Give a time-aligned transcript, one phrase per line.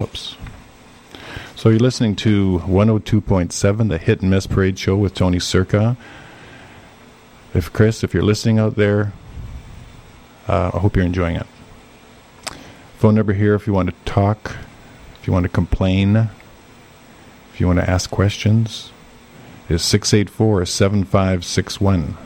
[0.00, 0.36] Whoops.
[1.56, 5.96] So you're listening to 102.7, the Hit and Miss Parade Show with Tony Circa.
[7.52, 9.12] If Chris, if you're listening out there,
[10.46, 11.48] uh, I hope you're enjoying it.
[12.96, 14.54] Phone number here if you want to talk,
[15.20, 16.30] if you want to complain,
[17.52, 18.92] if you want to ask questions,
[19.68, 22.16] is 684 7561.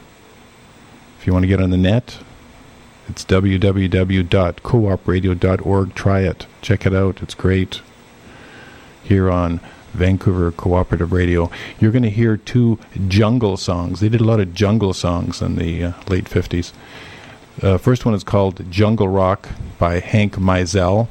[1.18, 2.18] If you want to get on the net,
[3.08, 5.94] it's www.coopradio.org.
[5.94, 6.46] Try it.
[6.60, 7.22] Check it out.
[7.22, 7.80] It's great.
[9.02, 9.60] Here on
[9.92, 11.50] Vancouver Cooperative Radio.
[11.78, 12.78] You're going to hear two
[13.08, 14.00] jungle songs.
[14.00, 16.72] They did a lot of jungle songs in the uh, late 50s.
[17.60, 19.48] Uh, first one is called Jungle Rock
[19.78, 21.08] by Hank Mizell.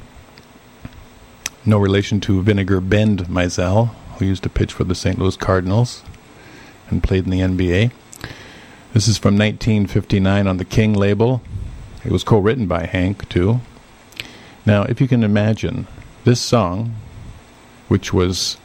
[1.64, 5.18] No relation to Vinegar Bend Mizell, who used to pitch for the St.
[5.18, 6.02] Louis Cardinals
[6.90, 7.92] and played in the NBA.
[8.92, 11.40] This is from 1959 on the King label.
[12.04, 13.60] It was co written by Hank, too.
[14.66, 15.86] Now, if you can imagine,
[16.24, 16.94] this song,
[17.88, 18.56] which was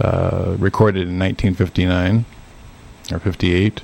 [0.00, 2.24] uh, recorded in 1959
[3.10, 3.82] or 58,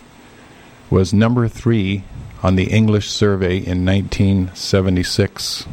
[0.91, 2.03] was number three
[2.43, 5.67] on the English survey in 1976.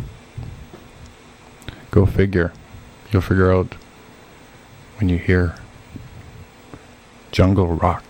[1.92, 2.52] Go figure.
[3.12, 3.76] You'll figure out
[4.98, 5.56] when you hear
[7.32, 8.04] Jungle Rock.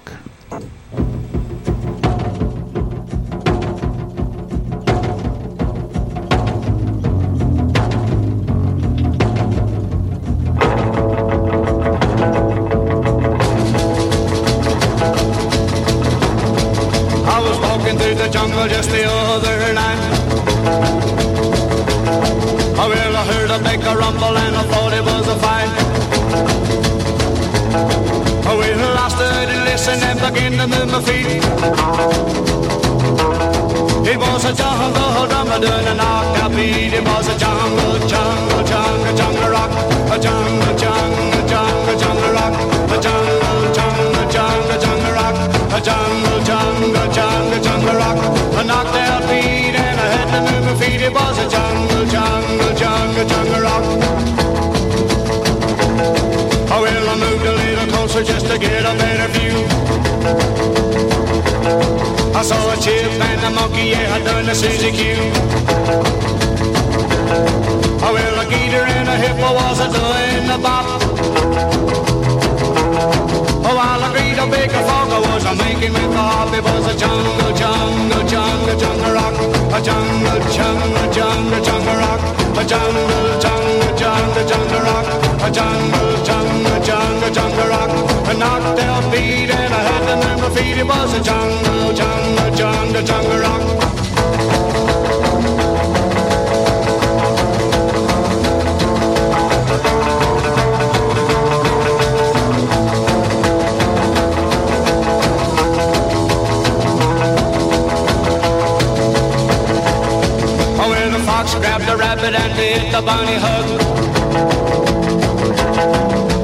[112.96, 113.68] the Bonnie hug.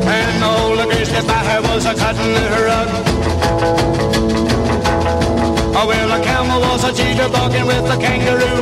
[0.03, 0.41] And
[0.79, 2.89] the grease grizzly by her was a cotton in her rug.
[5.77, 8.60] Oh, well, a camel was a cheater bugging with a kangaroo.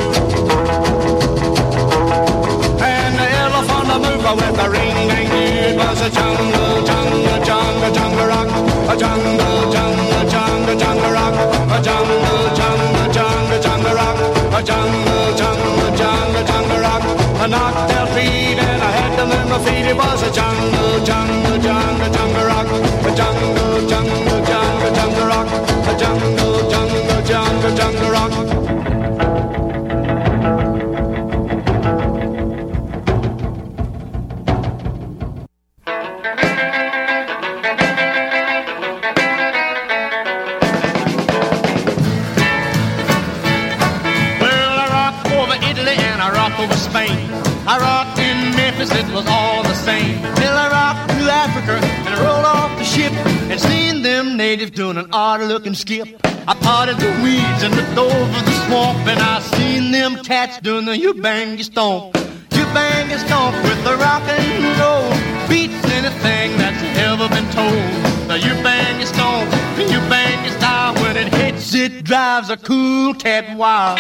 [55.69, 56.07] and skip.
[56.47, 60.85] I parted the weeds and looked over the swamp, and I seen them cats doing
[60.85, 62.15] the you bang you stomp,
[62.57, 65.11] you bang you stomp with the rock and roll
[65.47, 67.89] beats anything that's ever been told.
[68.27, 70.95] Now you bang you stomp, you bang style.
[71.03, 73.99] When it hits, it drives a cool cat wild.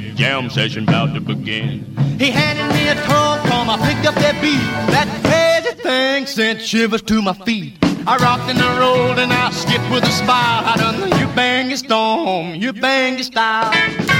[0.00, 1.84] Hey jam session about to begin.
[2.18, 4.60] He handed me a tom tom, I picked up that beat.
[4.92, 7.78] That crazy thing sent shivers to my feet.
[8.06, 10.64] I rocked and I rolled and I skipped with a smile.
[10.64, 14.17] I done the you bang your storm, you bang your style.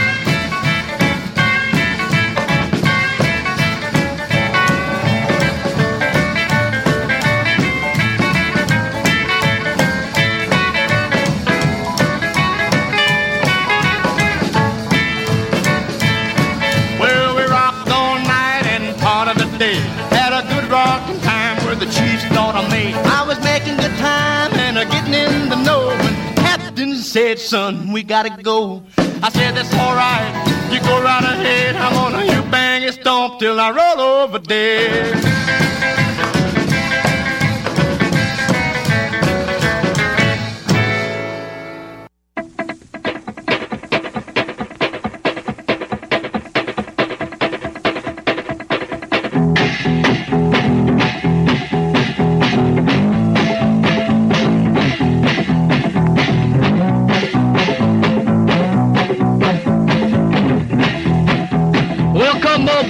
[27.18, 28.80] Said, son, we gotta go.
[28.96, 30.32] I said, that's alright.
[30.72, 31.74] You go right ahead.
[31.74, 35.47] I'm gonna you bang and stomp till I roll over dead.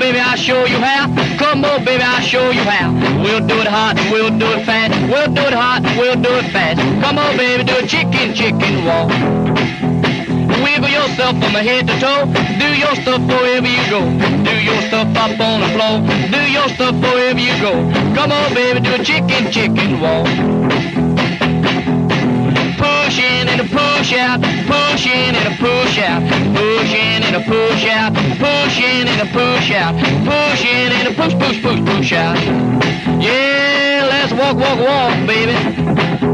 [0.08, 1.06] Baby, I'll show you how.
[1.36, 2.92] Come on, baby, I'll show you how.
[3.22, 4.94] We'll do it hot we'll do it fast.
[5.12, 6.80] We'll do it hot we'll do it fast.
[7.04, 9.10] Come on, baby, do a chicken, chicken walk.
[10.64, 12.24] Wiggle yourself from the head to toe.
[12.56, 14.00] Do your stuff wherever you go.
[14.48, 16.00] Do your stuff up on the floor.
[16.32, 17.72] Do your stuff wherever you go.
[18.16, 20.97] Come on, baby, do a chicken, chicken walk.
[24.08, 26.22] Push out, push in and a push out,
[26.56, 29.94] push in and a push out, push in and a push out,
[30.24, 32.38] push in and a push, push, push, push out.
[33.20, 36.27] Yeah, let's walk, walk, walk, baby.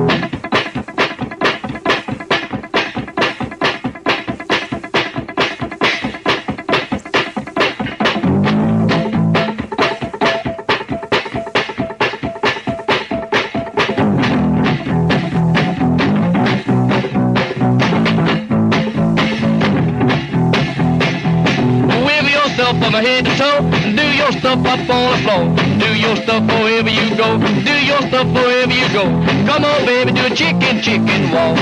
[25.14, 25.44] The floor.
[25.78, 27.38] Do your stuff wherever you go.
[27.38, 29.04] Do your stuff wherever you go.
[29.46, 31.58] Come on, baby, do a chicken, chicken walk.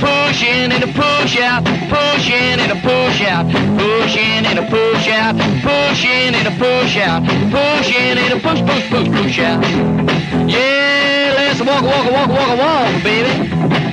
[0.00, 3.46] Push in and a push out, push in and a push out,
[3.78, 8.32] push in and a push out, push in and a push out, push in and
[8.34, 9.62] a push, push, push, push out.
[10.48, 13.83] Yeah, let's walk, walk, walk, walk, walk, baby.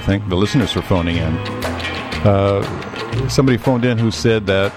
[0.00, 1.36] To thank the listeners for phoning in.
[2.24, 4.72] Uh, somebody phoned in who said that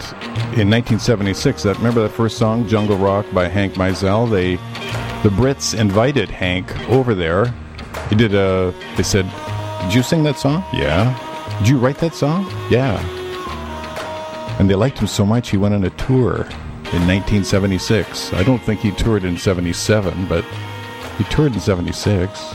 [0.58, 4.30] in 1976, that remember that first song, Jungle Rock by Hank Mizell?
[4.30, 4.56] They,
[5.27, 7.53] the Brits invited Hank over there.
[8.10, 8.74] He did a.
[8.98, 9.25] They said,
[9.84, 11.18] "Did you sing that song?" Yeah.
[11.60, 12.46] Did you write that song?
[12.70, 13.00] Yeah.
[14.60, 16.36] And they liked him so much, he went on a tour
[16.92, 18.34] in 1976.
[18.34, 20.44] I don't think he toured in 77, but
[21.18, 22.53] he toured in 76.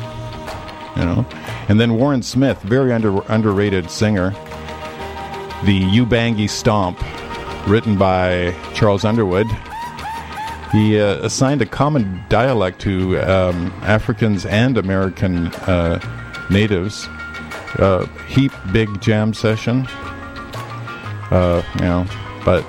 [0.96, 1.26] You know,
[1.68, 4.30] and then Warren Smith, very under, underrated singer,
[5.64, 6.98] the Ubangi Stomp,
[7.68, 9.46] written by Charles Underwood.
[10.72, 16.00] He uh, assigned a common dialect to um, Africans and American uh,
[16.50, 17.06] natives.
[17.78, 19.86] Uh, heap big jam session.
[21.30, 22.06] Uh, you know,
[22.44, 22.64] but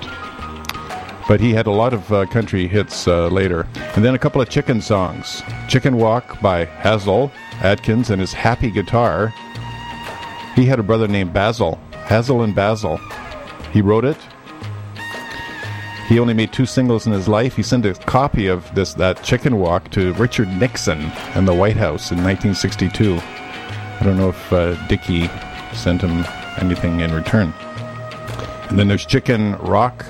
[1.26, 4.42] but he had a lot of uh, country hits uh, later, and then a couple
[4.42, 5.42] of chicken songs.
[5.68, 7.30] Chicken Walk by Hasil
[7.60, 9.32] Adkins and his Happy Guitar.
[10.54, 12.98] He had a brother named Basil, Hasil and Basil.
[13.72, 14.18] He wrote it.
[16.08, 17.54] He only made two singles in his life.
[17.54, 21.76] He sent a copy of this that Chicken Walk to Richard Nixon in the White
[21.76, 23.20] House in 1962.
[23.20, 25.28] I don't know if uh, Dickie
[25.72, 26.24] sent him
[26.58, 27.54] anything in return.
[28.70, 30.04] And then there's Chicken Rock,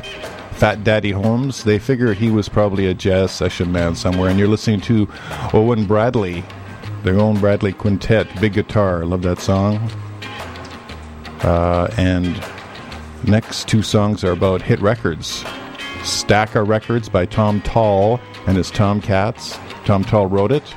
[0.53, 1.65] Fat Daddy Holmes.
[1.65, 4.31] They figure he was probably a jazz session man somewhere.
[4.31, 5.09] And you're listening to
[5.53, 6.45] Owen Bradley,
[7.03, 9.05] their Owen Bradley Quintet, big guitar.
[9.05, 9.91] Love that song.
[11.43, 12.43] Uh, and
[13.25, 15.45] next two songs are about hit records.
[16.03, 19.59] Stack-A-Records by Tom Tall and his Tomcats.
[19.85, 20.75] Tom Tall wrote it.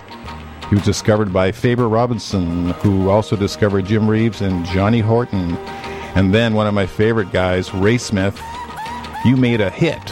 [0.69, 5.55] He was discovered by Fabor Robinson, who also discovered Jim Reeves and Johnny Horton.
[6.15, 8.39] And then one of my favorite guys, Ray Smith,
[9.25, 10.11] You Made a Hit,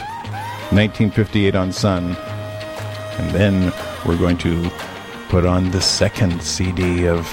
[0.71, 2.15] 1958 on Sun.
[2.15, 3.73] And then
[4.05, 4.69] we're going to
[5.31, 7.25] put on the second CD of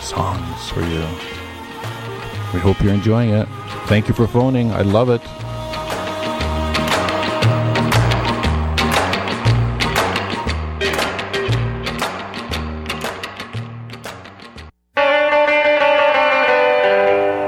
[0.00, 1.06] songs for you.
[2.52, 3.46] We hope you're enjoying it.
[3.86, 4.72] Thank you for phoning.
[4.72, 5.22] I love it.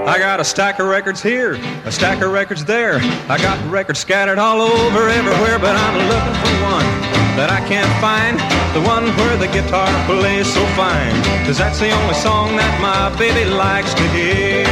[0.06, 3.00] I got a stack of records here, a stack of records there.
[3.28, 7.88] I got records scattered all over everywhere, but I'm looking for one that I can't
[8.00, 8.36] find.
[8.74, 11.14] The one where the guitar plays so fine.
[11.46, 14.66] Cause that's the only song that my baby likes to hear.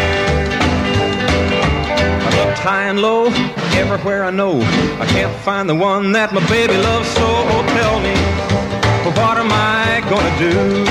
[2.26, 3.26] I looked high and low,
[3.76, 4.60] everywhere I know.
[5.00, 7.26] I can't find the one that my baby loves so.
[7.26, 8.14] Oh, tell me,
[9.16, 10.84] what am I gonna do?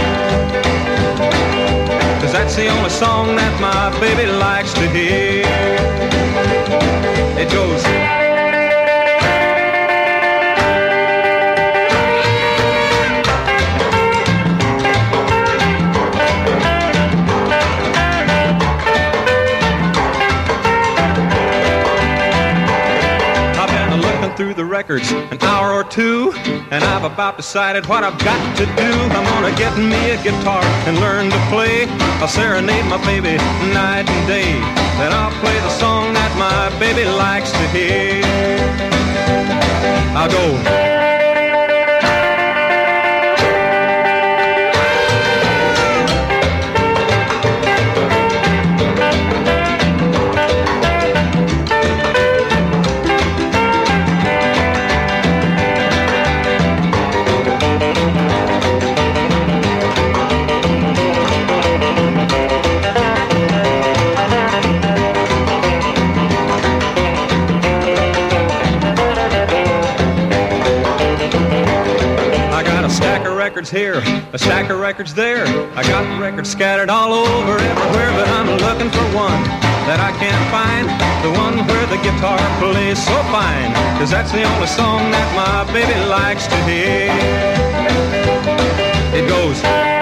[2.22, 5.46] Cause that's the only song that my baby likes to hear.
[7.38, 7.99] It goes.
[24.40, 26.32] Through the records an hour or two,
[26.72, 28.92] and I've about decided what I've got to do.
[29.12, 31.88] I'm gonna get me a guitar and learn to play.
[32.22, 33.36] I'll serenade my baby
[33.74, 34.54] night and day.
[34.98, 38.24] Then I'll play the song that my baby likes to hear.
[40.16, 40.99] I'll go.
[73.60, 75.46] Records here, a stack of records there.
[75.76, 79.44] I got records scattered all over everywhere, but I'm looking for one
[79.84, 80.88] that I can't find.
[81.26, 83.74] The one where the guitar plays so fine.
[84.00, 87.12] Cause that's the only song that my baby likes to hear.
[89.14, 89.99] It goes.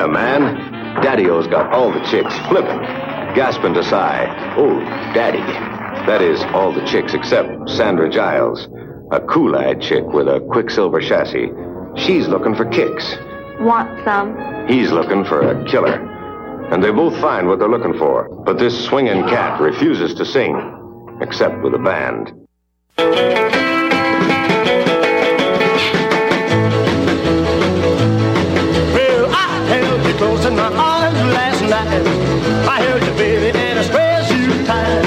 [0.00, 1.02] Yeah, man.
[1.02, 2.78] Daddy-O's got all the chicks flipping,
[3.36, 4.54] gasping to sigh.
[4.56, 4.80] Oh,
[5.12, 5.42] Daddy.
[6.06, 8.66] That is, all the chicks except Sandra Giles,
[9.12, 11.50] a cool-eyed chick with a quicksilver chassis.
[11.96, 13.14] She's looking for kicks.
[13.60, 14.66] Want some?
[14.68, 16.00] He's looking for a killer.
[16.72, 18.26] And they both find what they're looking for.
[18.46, 22.32] But this swinging cat refuses to sing, except with a band.
[31.70, 31.86] Night.
[32.66, 35.06] I held you, baby, and I squeezed you tight.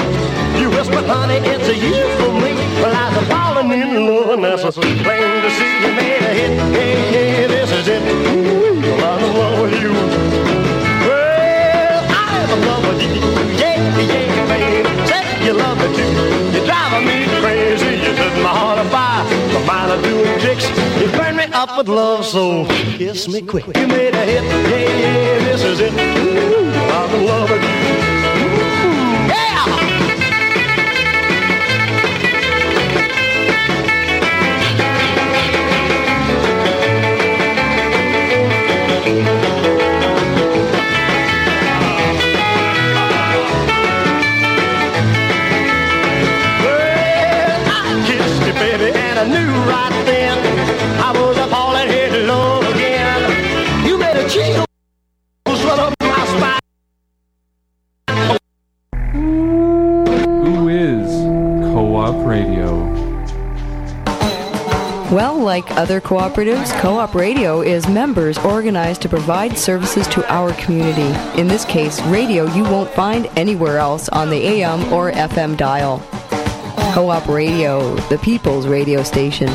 [0.58, 2.52] You whispered, honey, it's a you for me.
[2.80, 5.72] Well, I was falling in love, and that's a plain to see.
[5.84, 8.02] You made a hit, yeah, yeah, this is it.
[8.02, 9.92] Ooh, I'm in love with you.
[11.04, 13.12] Well, I'm in love with you.
[13.60, 14.90] Yeah, yeah, baby.
[15.10, 16.10] Say you love me too.
[16.54, 17.92] You're driving me crazy.
[18.04, 19.22] You set my heart on fire.
[19.52, 20.66] My mind are doing tricks.
[21.00, 22.64] You burn me up with love, so
[22.96, 23.66] kiss me quick.
[23.76, 24.44] You made a hit.
[24.44, 25.92] Yeah, yeah, this is it.
[26.88, 27.14] Love
[49.16, 50.36] I knew right then
[51.00, 53.86] I was a falling head low again.
[53.86, 54.63] You made a
[65.54, 70.52] Well, like other cooperatives, Co op Radio is members organized to provide services to our
[70.54, 71.16] community.
[71.40, 76.02] In this case, radio you won't find anywhere else on the AM or FM dial.
[76.92, 79.48] Co op Radio, the people's radio station.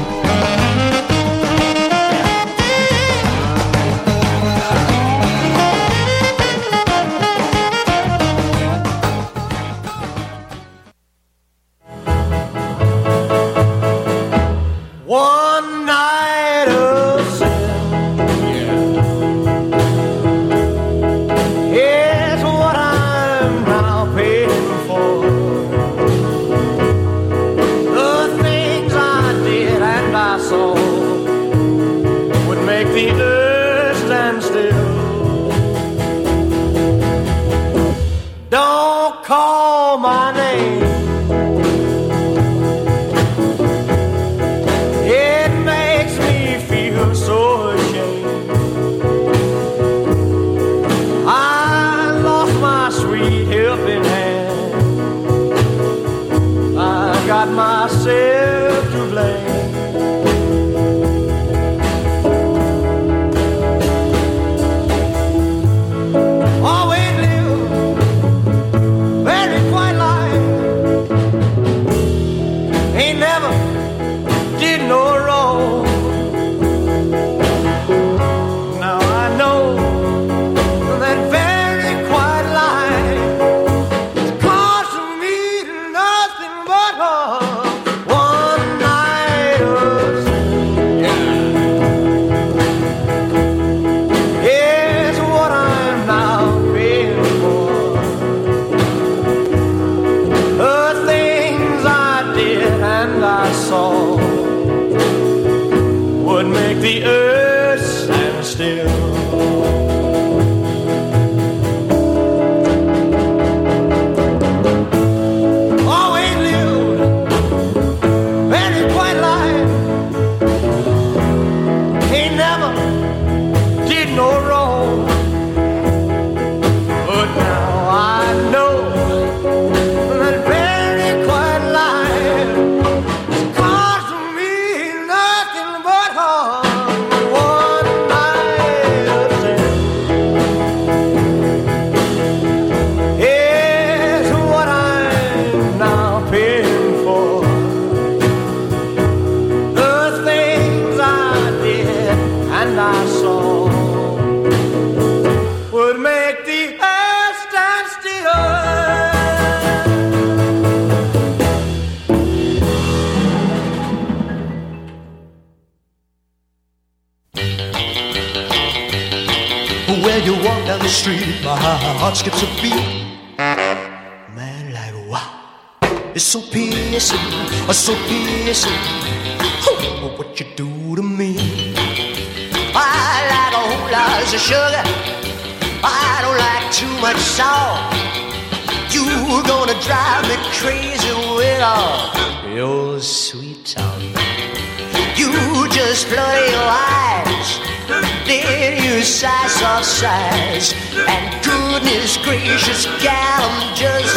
[199.99, 200.73] size.
[201.09, 204.15] And goodness gracious, gal, I'm just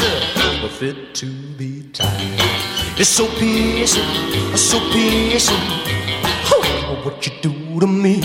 [0.62, 1.26] a fit to
[1.58, 2.38] be tied.
[3.00, 4.06] It's so piercing,
[4.56, 5.64] so piercing.
[6.54, 8.20] Oh, what you do to me?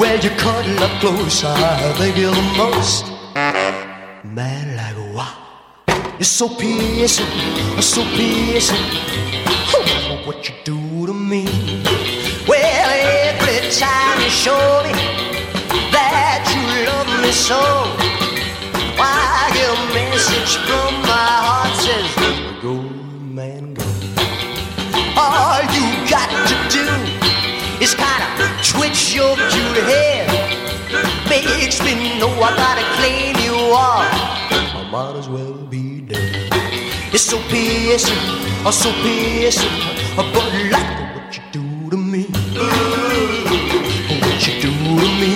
[0.00, 1.54] Well, you cuddle up closer,
[1.98, 3.11] baby, the most.
[6.22, 7.26] It's so piercing,
[7.80, 8.76] so piercing.
[9.74, 11.44] Oh, what you do to me?
[12.46, 12.88] Well,
[13.26, 14.92] every time you show me
[15.90, 18.21] that you love me so,
[37.22, 38.18] So piercing,
[38.66, 39.70] oh so piercing,
[40.16, 40.34] but
[40.70, 42.24] like what you do to me.
[44.20, 45.32] What you do to me.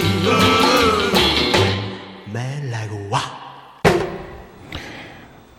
[2.33, 3.39] Man, like wow.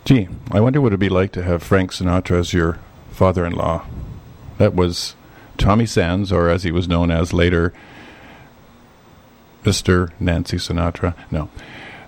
[0.03, 2.77] Gee, I wonder what it'd be like to have Frank Sinatra as your
[3.11, 3.85] father-in-law.
[4.57, 5.15] That was
[5.57, 7.73] Tommy Sands, or as he was known as later,
[9.63, 10.11] Mr.
[10.19, 11.15] Nancy Sinatra.
[11.31, 11.49] No.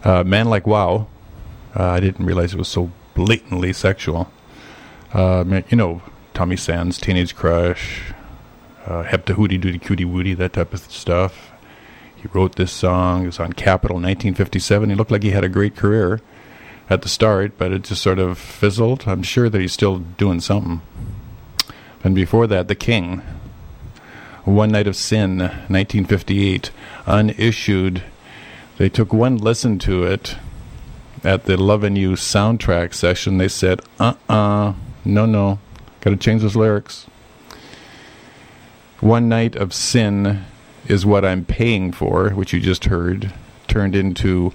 [0.04, 1.08] Uh, Man Like Wow.
[1.74, 4.32] Uh, I didn't realize it was so blatantly sexual.
[5.14, 6.02] Uh, you know,
[6.34, 8.14] Tommy Sands, Teenage Crush,
[8.86, 11.52] uh, Hepta Hootie Dootie Cootie Wootie, that type of stuff.
[12.16, 13.24] He wrote this song.
[13.24, 14.90] It was on Capitol 1957.
[14.90, 16.22] He looked like he had a great career
[16.90, 19.04] at the start, but it just sort of fizzled.
[19.08, 20.82] I'm sure that he's still doing something.
[22.04, 23.22] And before that, The King.
[24.44, 26.72] One Night of Sin, 1958,
[27.06, 28.04] unissued.
[28.78, 30.38] They took one listen to it
[31.24, 33.38] at the Lovin' You soundtrack session.
[33.38, 34.74] They said, uh uh,
[35.06, 35.60] no, no,
[36.02, 37.08] gotta change those lyrics.
[39.00, 40.44] One Night of Sin
[40.88, 43.34] is what I'm paying for, which you just heard,
[43.68, 44.52] turned into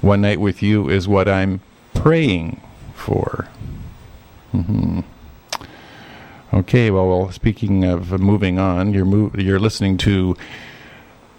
[0.00, 1.60] One Night with You is what I'm
[1.94, 2.60] praying
[2.94, 3.48] for.
[4.54, 5.00] Mm-hmm.
[6.54, 10.36] Okay, well, well, speaking of moving on, you're you're listening to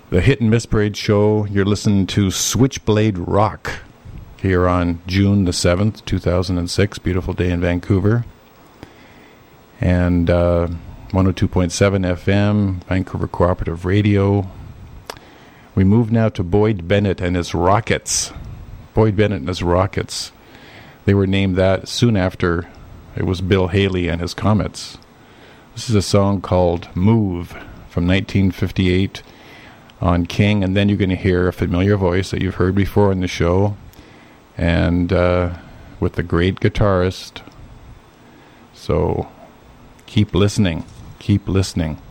[0.10, 1.46] the Hit and Miss Parade show.
[1.46, 3.72] You're listening to Switchblade Rock
[4.44, 7.00] here on June the seventh, two thousand and six.
[7.00, 8.26] Beautiful day in Vancouver,
[9.80, 10.78] and uh, one
[11.26, 14.52] hundred two point seven FM, Vancouver Cooperative Radio.
[15.74, 18.34] We move now to Boyd Bennett and his Rockets.
[18.94, 20.34] Boyd Bennett and his Rockets.
[21.06, 22.70] They were named that soon after
[23.16, 24.98] it was Bill Haley and his Comets.
[25.74, 27.52] This is a song called Move
[27.90, 29.24] from 1958
[30.02, 33.12] on King, and then you're going to hear a familiar voice that you've heard before
[33.12, 33.78] in the show,
[34.58, 35.58] and uh,
[36.00, 37.42] with the great guitarist.
[38.74, 39.28] So
[40.06, 40.86] keep listening,
[41.20, 42.02] keep listening.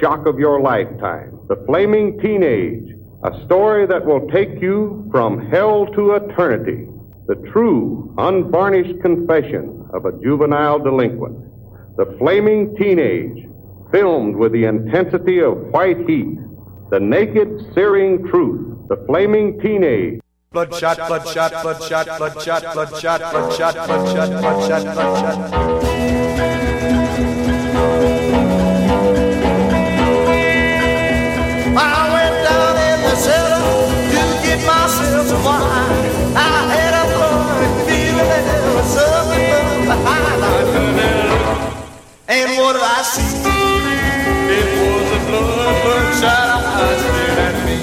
[0.00, 1.38] Shock of your lifetime.
[1.48, 2.96] The Flaming Teenage.
[3.24, 6.86] A story that will take you from hell to eternity.
[7.26, 11.36] The true, unvarnished confession of a juvenile delinquent.
[11.96, 13.48] The Flaming Teenage.
[13.90, 16.38] Filmed with the intensity of white heat.
[16.90, 18.88] The naked, searing truth.
[18.88, 20.20] The Flaming Teenage.
[20.52, 26.67] Bloodshot, bloodshot, bloodshot, bloodshot, bloodshot, bloodshot, bloodshot, bloodshot, bloodshot.
[31.76, 33.60] I went down in the cellar
[34.12, 36.06] to get myself some wine.
[36.34, 36.38] I
[36.72, 40.38] had a funny feeling there something behind
[42.28, 43.40] And what did I see?
[44.58, 47.76] It was a blood, bloodshot eyes staring me.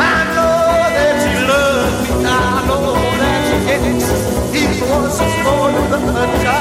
[0.00, 0.56] I know
[0.96, 2.24] that she loves me.
[2.24, 4.08] I know that she cares.
[4.52, 5.92] He was a spoiled.
[6.44, 6.56] I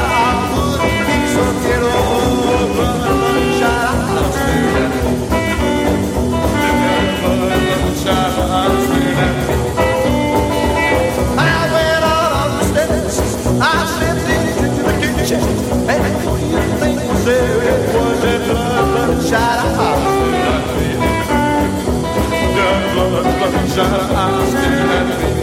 [0.53, 3.28] wouldn't be so get
[23.69, 25.38] shut her eyes and let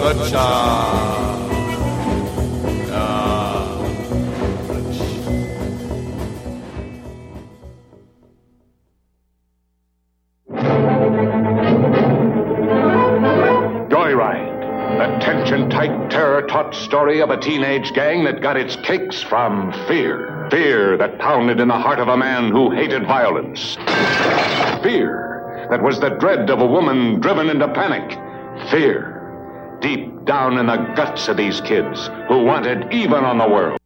[0.00, 1.08] bloodshot.
[13.88, 14.56] Joyride.
[14.98, 19.72] The tension tight, terror taught story of a teenage gang that got its kicks from
[19.86, 20.48] fear.
[20.50, 23.78] Fear that pounded in the heart of a man who hated violence.
[24.82, 28.18] Fear that was the dread of a woman driven into panic.
[28.70, 33.77] Fear deep down in the guts of these kids who wanted even on the world.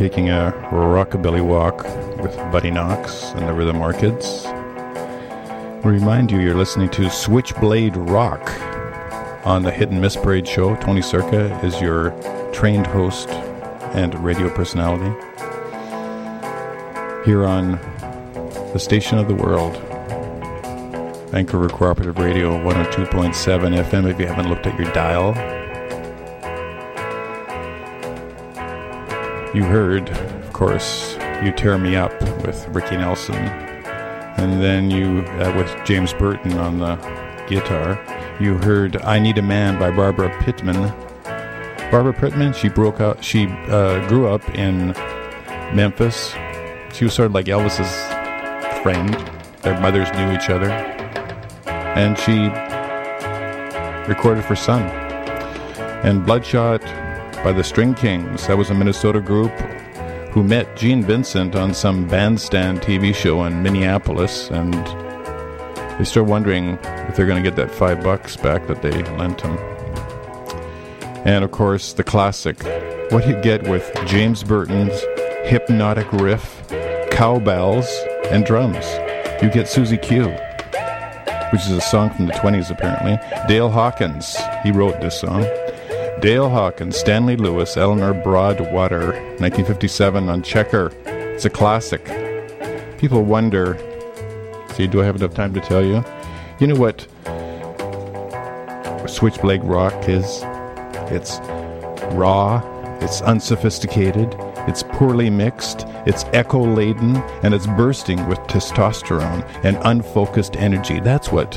[0.00, 1.84] Taking a rockabilly walk
[2.22, 4.46] with Buddy Knox and the Rhythm Orchids,
[5.84, 8.40] we remind you you're listening to Switchblade Rock
[9.44, 10.74] on the Hit and Miss Parade show.
[10.76, 12.12] Tony Circa is your
[12.50, 13.28] trained host
[13.92, 15.14] and radio personality
[17.26, 17.72] here on
[18.72, 19.76] the station of the world,
[21.30, 24.10] Vancouver Cooperative Radio 102.7 FM.
[24.10, 25.34] If you haven't looked at your dial,
[29.60, 35.52] you heard, of course, You Tear Me Up with Ricky Nelson, and then you, uh,
[35.54, 36.96] with James Burton on the
[37.46, 38.00] guitar,
[38.40, 40.88] you heard I Need a Man by Barbara Pittman.
[41.90, 44.92] Barbara Pittman, she broke out, she uh, grew up in
[45.76, 46.32] Memphis.
[46.94, 47.92] She was sort of like Elvis's
[48.82, 49.12] friend.
[49.60, 50.70] Their mothers knew each other.
[51.66, 52.48] And she
[54.10, 54.84] recorded for Sun.
[56.02, 56.82] And Bloodshot
[57.42, 58.46] by the String Kings.
[58.46, 59.50] That was a Minnesota group
[60.32, 64.74] who met Gene Vincent on some bandstand TV show in Minneapolis, and
[65.98, 66.78] they start wondering
[67.08, 69.56] if they're going to get that five bucks back that they lent him.
[71.26, 72.62] And of course, the classic
[73.10, 75.00] what you get with James Burton's
[75.44, 76.62] hypnotic riff,
[77.10, 77.88] cowbells,
[78.30, 78.86] and drums.
[79.42, 80.28] You get Susie Q,
[81.52, 83.18] which is a song from the 20s apparently.
[83.48, 85.44] Dale Hawkins, he wrote this song.
[86.20, 90.92] Dale Hawkins, Stanley Lewis, Eleanor Broadwater, 1957 on Checker.
[91.06, 92.04] It's a classic.
[92.98, 93.78] People wonder,
[94.74, 96.04] see, do I have enough time to tell you?
[96.58, 97.06] You know what
[99.08, 100.42] Switchblade Rock is?
[101.10, 101.38] It's
[102.12, 102.60] raw,
[103.00, 104.36] it's unsophisticated,
[104.68, 111.00] it's poorly mixed, it's echo laden, and it's bursting with testosterone and unfocused energy.
[111.00, 111.52] That's what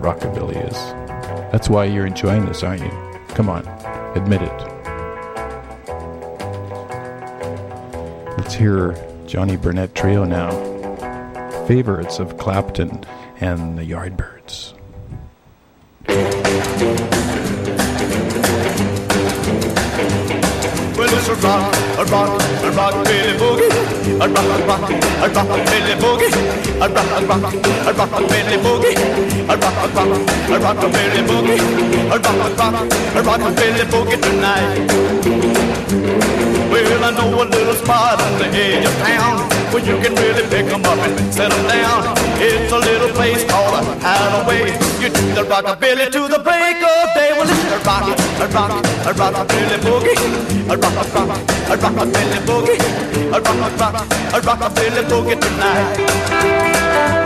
[0.00, 0.76] rockabilly is.
[1.52, 2.90] That's why you're enjoying this, aren't you?
[3.28, 3.64] Come on,
[4.14, 4.70] admit it.
[8.38, 8.94] Let's hear
[9.26, 10.50] Johnny Burnette Trio now.
[11.66, 13.04] Favorites of Clapton
[13.40, 14.74] and the Yardbirds.
[21.10, 23.66] Well, a rock, a rock, a rock, Billy Boogie.
[24.20, 26.30] A rock, a rock, a rock, Billy Boogie.
[26.78, 28.94] A rock, a rock, a rock, Billy Boogie.
[29.48, 30.12] A rock, a rock,
[30.48, 31.58] a rock, Billy Boogie.
[32.06, 32.74] A rock, a rock,
[33.16, 34.86] a rock, Billy Boogie tonight.
[36.70, 40.46] Well, I know a little spot on the edge of town where you can really
[40.48, 42.14] pick 'em up and set 'em down.
[42.38, 44.78] It's a little place called a hideaway.
[45.00, 47.29] You do the rockabilly to the break of day.
[47.40, 50.12] Well, it's a rock, a rock, a billy boogie.
[50.68, 52.76] A rock, a rock, a rock, a billy boogie.
[53.32, 57.19] A rock, a rock, a rock, a billy boogie tonight.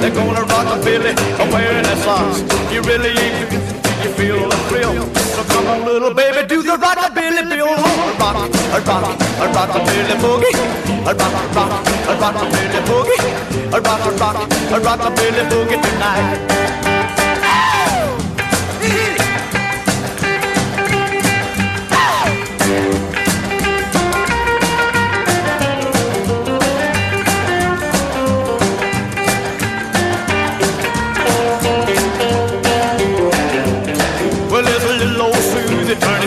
[0.00, 2.40] They're gonna rock a billy, I'm wearing their socks.
[2.72, 4.92] You really ain't you feel the thrill.
[5.16, 7.66] So come on, little baby, do the rockabilly bill.
[7.66, 8.36] A rock,
[8.76, 10.54] a rock, a rockabilly boogie.
[11.08, 11.72] A rock, a rock,
[12.08, 13.20] a rockabilly boogie.
[13.72, 14.36] A rock, a rock,
[14.74, 16.63] a rockabilly boogie tonight.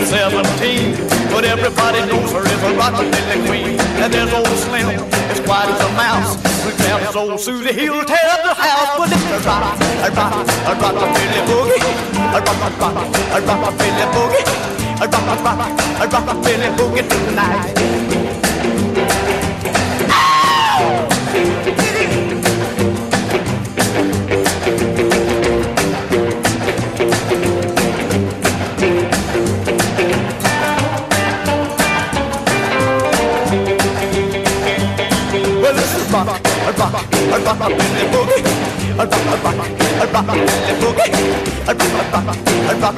[0.08, 0.96] 17.
[1.28, 3.78] But everybody knows her as a rockabilly queen.
[4.00, 6.32] And there's old Slim, as quiet as a mouse.
[6.64, 8.96] We grabs old Susie, he'll tear up the house.
[8.96, 11.84] But it's a rock, a rock, a rockabilly boogie.
[12.32, 14.44] A rock, a rock, a rockabilly boogie.
[14.96, 15.60] A rock, a rock,
[16.00, 18.27] a rockabilly boogie tonight.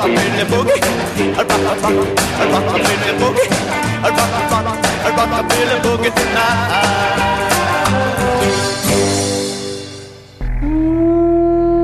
[0.00, 0.80] A rockabilly boogie.
[1.20, 2.06] A rock, a rock,
[2.40, 3.48] a rockabilly boogie.
[4.00, 4.66] A rock, a rock,
[5.04, 6.70] a rockabilly boogie tonight.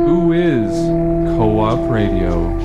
[0.06, 0.72] Who is
[1.36, 2.56] Co op Radio?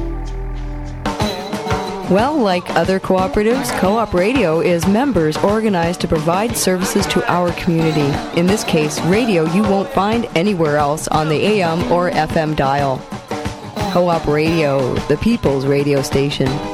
[2.10, 7.52] Well, like other cooperatives, Co op Radio is members organized to provide services to our
[7.54, 8.14] community.
[8.39, 13.02] In this case, radio you won't find anywhere else on the AM or FM dial.
[13.92, 16.70] Co op Radio, the people's radio station.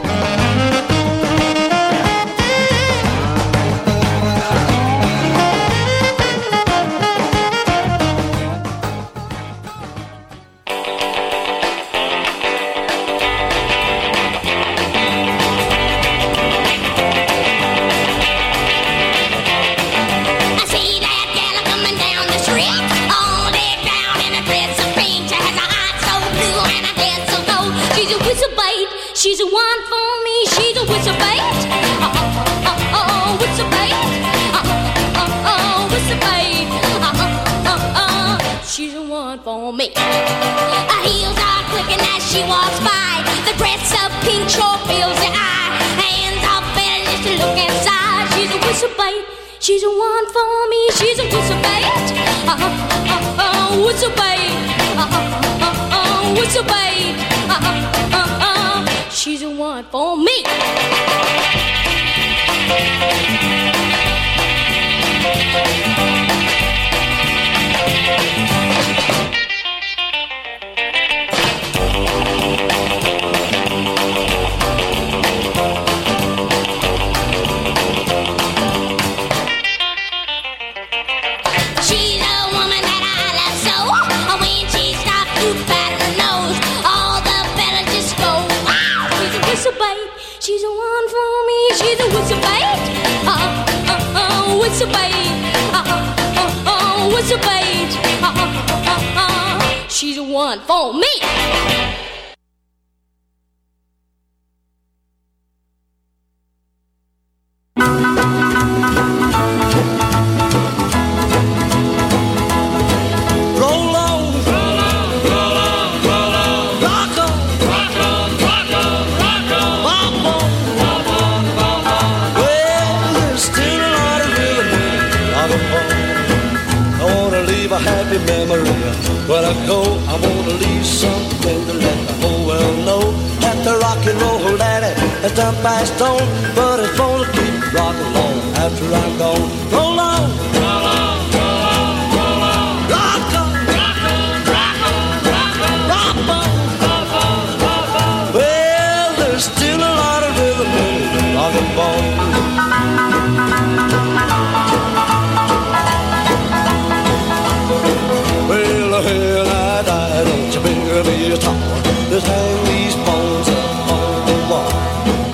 [135.38, 139.71] stone by stone, but it's gonna keep rocking on after I'm gone.
[139.71, 140.46] Roll on.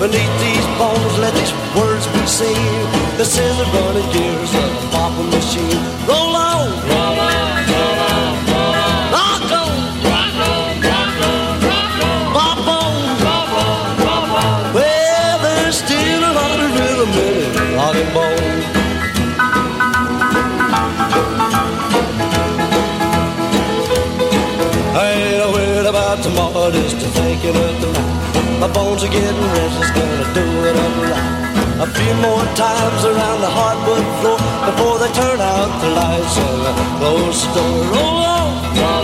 [0.04, 2.82] Beneath these bones, let these words be seen.
[3.16, 3.64] The is a
[28.64, 31.82] My bones are getting restless, gonna do it up right.
[31.82, 36.98] A few more times around the hardwood floor before they turn out the lights and
[36.98, 37.92] close the door.
[37.92, 39.03] Oh, oh, oh.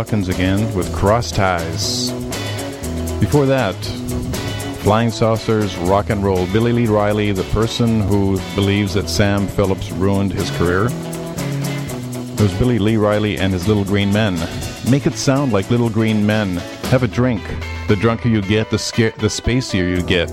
[0.00, 2.10] Again with Cross Ties.
[3.20, 3.76] Before that,
[4.82, 6.46] Flying Saucers, Rock and Roll.
[6.46, 10.86] Billy Lee Riley, the person who believes that Sam Phillips ruined his career.
[10.86, 14.36] It was Billy Lee Riley and his Little Green Men.
[14.90, 16.56] Make it sound like Little Green Men.
[16.88, 17.42] Have a drink.
[17.86, 20.32] The drunker you get, the, sca- the spacier you get.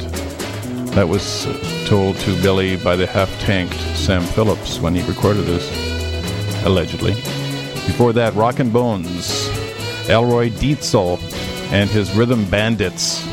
[0.95, 1.45] That was
[1.87, 7.15] told to Billy by the half-tanked Sam Phillips when he recorded this, allegedly.
[7.85, 9.46] Before that, Rockin' Bones,
[10.09, 11.19] Elroy Dietzel
[11.71, 13.25] and his Rhythm Bandits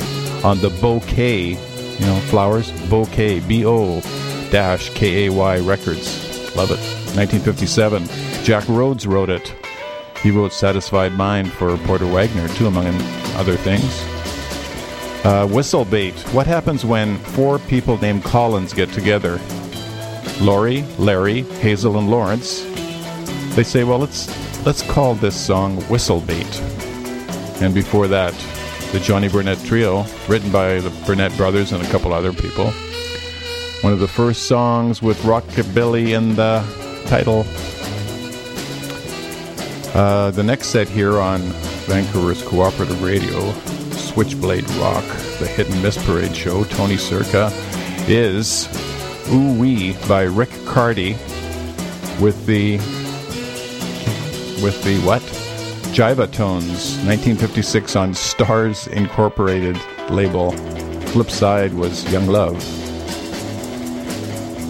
[0.44, 4.00] on the Bouquet, you know, flowers, Bouquet, B-O
[4.50, 6.56] dash K-A-Y Records.
[6.56, 6.78] Love it.
[7.16, 8.04] 1957.
[8.44, 9.54] Jack Rhodes wrote it.
[10.22, 12.86] He wrote Satisfied Mind for Porter Wagoner, too, among
[13.36, 13.84] other things.
[15.24, 16.14] Uh, Whistlebait.
[16.34, 19.40] What happens when four people named Collins get together?
[20.40, 22.62] Laurie, Larry, Hazel, and Lawrence.
[23.54, 24.26] They say, well, let's
[24.96, 26.60] let's this song Whistlebait.
[27.60, 28.32] And before that,
[28.92, 32.70] the Johnny Burnette Trio, written by the Burnette brothers and a couple other people.
[33.80, 36.62] One of the first songs with rockabilly in the
[37.06, 37.44] title.
[39.98, 41.40] Uh, the next set here on
[41.86, 43.50] Vancouver's Cooperative Radio,
[43.90, 45.04] Switchblade Rock,
[45.40, 47.50] the Hit and Miss Parade show, Tony Circa,
[48.06, 48.68] is
[49.32, 51.16] Ooh Wee by Ric Cartey
[52.20, 52.78] with the
[54.64, 55.20] with the what?
[55.92, 60.52] Jiv-A-Tones, 1956 on Stars Incorporated label.
[61.08, 62.54] Flip side was Young Love.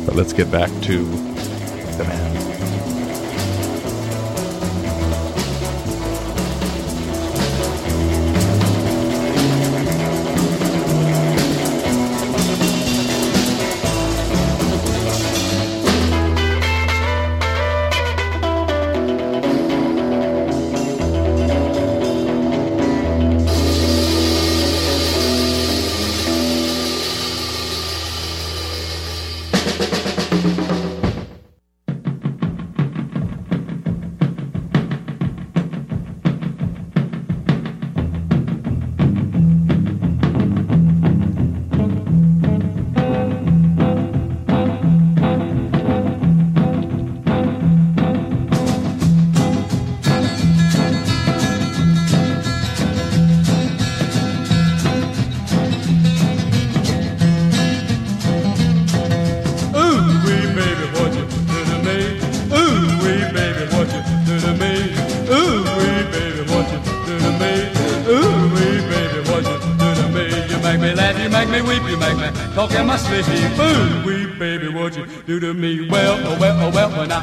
[0.04, 2.33] But let's get back to the man.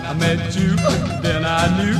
[0.03, 0.75] I met you,
[1.21, 1.93] then I knew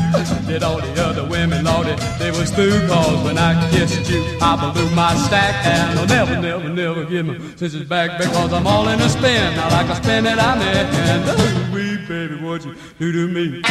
[0.51, 2.87] that all the other women, Lordy, they was through.
[2.87, 7.25] Cause when I kissed you, I blew my stack, and I'll never, never, never give
[7.25, 9.59] my sisters back because I'm all in a spin.
[9.59, 10.85] I like a spin that I'm in.
[11.11, 13.61] And ooh, wee baby, what you do to me?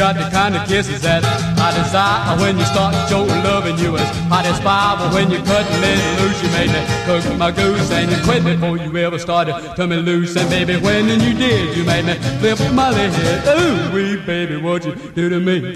[0.00, 1.22] Got the kind of kisses that
[1.60, 4.96] I desire when you start your loving you as hot as fire.
[4.96, 8.42] But when you cut me loose, you made me cook my goose and you quit
[8.42, 10.34] before you ever started to me loose.
[10.36, 13.12] And baby, when you did, you made me flip my lid.
[13.60, 15.74] Ooh, wee baby, what you do to me?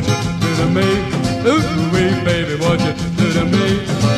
[0.00, 0.88] What you do to me?
[1.46, 3.66] Ooh, wee baby, what you do to me?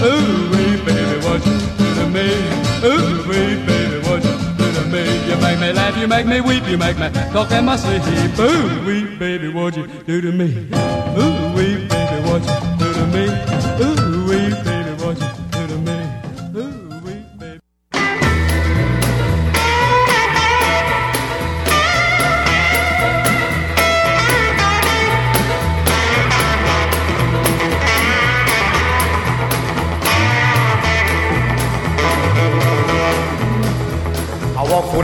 [0.05, 2.29] Ooh, wee baby, what you do to me?
[2.85, 5.29] Ooh, wee baby, what you do to me?
[5.29, 8.03] You make me laugh, you make me weep, you make me talk in my sleep.
[8.39, 10.69] Ooh, wee baby, what you do to me?
[11.19, 13.52] Ooh, wee baby, what you do to me?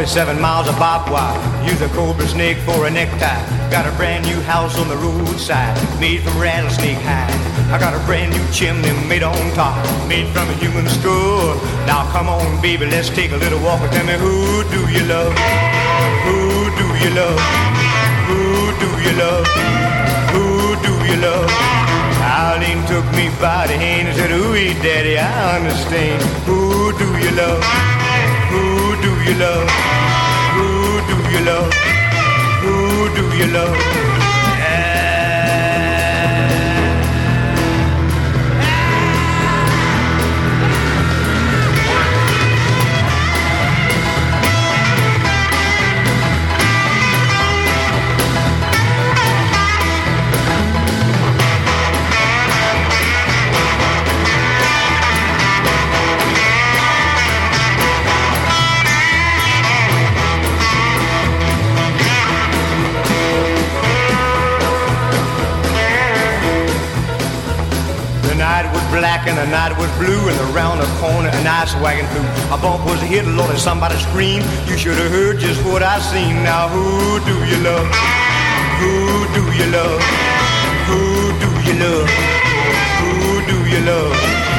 [0.08, 1.36] 47 miles of barbed wire.
[1.68, 3.44] Use a cobra snake for a necktie.
[3.70, 7.28] Got a brand new house on the roadside, made from rattlesnake hide.
[7.68, 9.76] I got a brand new chimney made on top,
[10.08, 11.56] made from a human skull.
[11.84, 13.82] Now come on, baby, let's take a little walk.
[13.82, 15.36] And tell me who do you love?
[16.24, 17.40] Who do you love?
[18.32, 19.46] Who do you love?
[20.32, 21.52] Who do you love?
[22.24, 26.22] Eileen took me by the hand and said, Ooh, daddy, I understand.
[26.48, 27.97] Who do you love?
[28.50, 29.70] Who do you love?
[30.56, 30.68] Who
[31.08, 31.74] do you love?
[32.62, 32.74] Who
[33.16, 34.17] do you love?
[69.48, 72.24] The night was blue, and around the corner an ice wagon flew.
[72.52, 74.44] A bump was hit, Lord, and somebody screamed.
[74.68, 76.42] You should have heard just what I seen.
[76.44, 77.88] Now who do you love?
[78.80, 78.92] Who
[79.36, 80.00] do you love?
[80.88, 81.00] Who
[81.40, 82.08] do you love?
[83.00, 83.12] Who
[83.48, 84.12] do you love?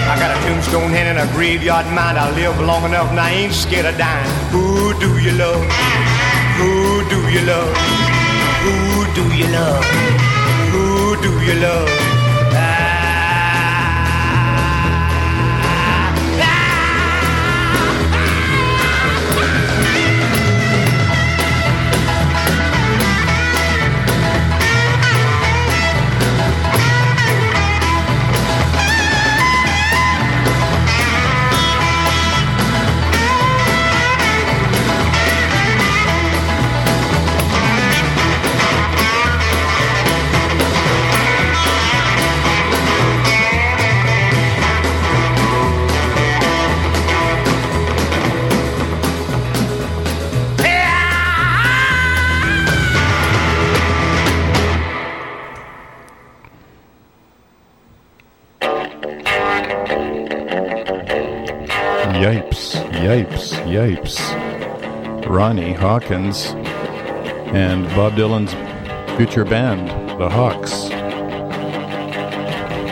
[0.10, 2.18] I got a tombstone hand and a graveyard mind.
[2.18, 4.30] I live long enough and I ain't scared of dying.
[4.50, 5.62] Who do you love?
[6.58, 7.74] Who do you love?
[8.66, 8.76] Who
[9.18, 9.86] do you love?
[10.74, 12.09] Who do you love?
[65.80, 66.48] Hawkins
[67.56, 68.54] and Bob Dylan's
[69.16, 69.88] future band,
[70.20, 70.90] the Hawks.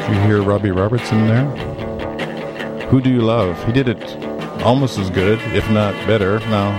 [0.08, 1.46] Did you hear Robbie Robertson there?
[2.88, 3.62] Who Do You Love?
[3.66, 4.02] He did it
[4.64, 6.72] almost as good, if not better, now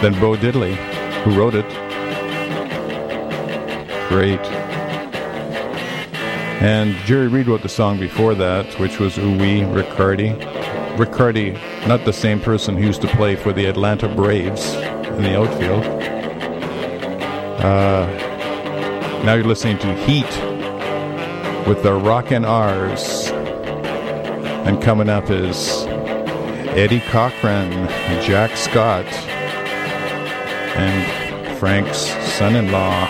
[0.00, 0.76] than Bo Diddley,
[1.24, 1.68] who wrote it.
[4.08, 4.40] Great.
[6.62, 10.30] And Jerry Reed wrote the song before that, which was Wee Riccardi.
[10.96, 11.52] Riccardi,
[11.86, 14.79] not the same person who used to play for the Atlanta Braves
[15.24, 15.84] in the outfield.
[17.62, 18.06] Uh,
[19.24, 20.24] now you're listening to Heat
[21.66, 23.28] with the Rockin' R's.
[24.66, 25.84] And coming up is
[26.76, 27.70] Eddie Cochran,
[28.22, 29.06] Jack Scott,
[30.76, 33.06] and Frank's son in law.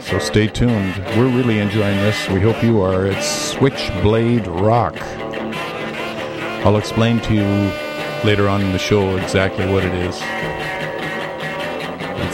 [0.00, 0.96] So stay tuned.
[1.16, 2.28] We're really enjoying this.
[2.28, 3.06] We hope you are.
[3.06, 4.96] It's Switchblade Rock.
[6.64, 7.72] I'll explain to you
[8.24, 10.20] later on in the show exactly what it is.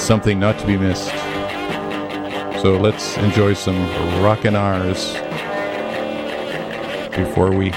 [0.05, 1.09] Something not to be missed.
[2.61, 3.79] So let's enjoy some
[4.23, 5.15] rockin' R's
[7.17, 7.71] before we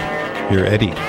[0.50, 1.07] hear Eddie.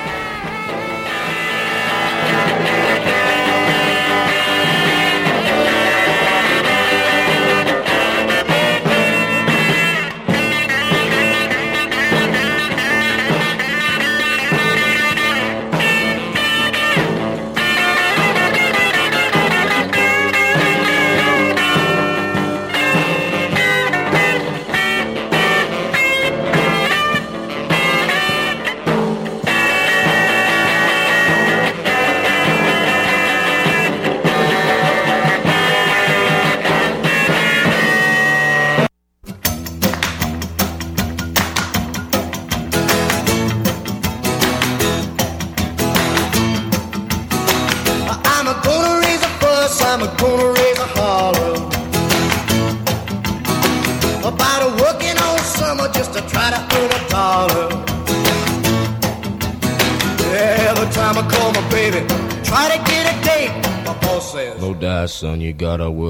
[65.61, 66.08] Son, you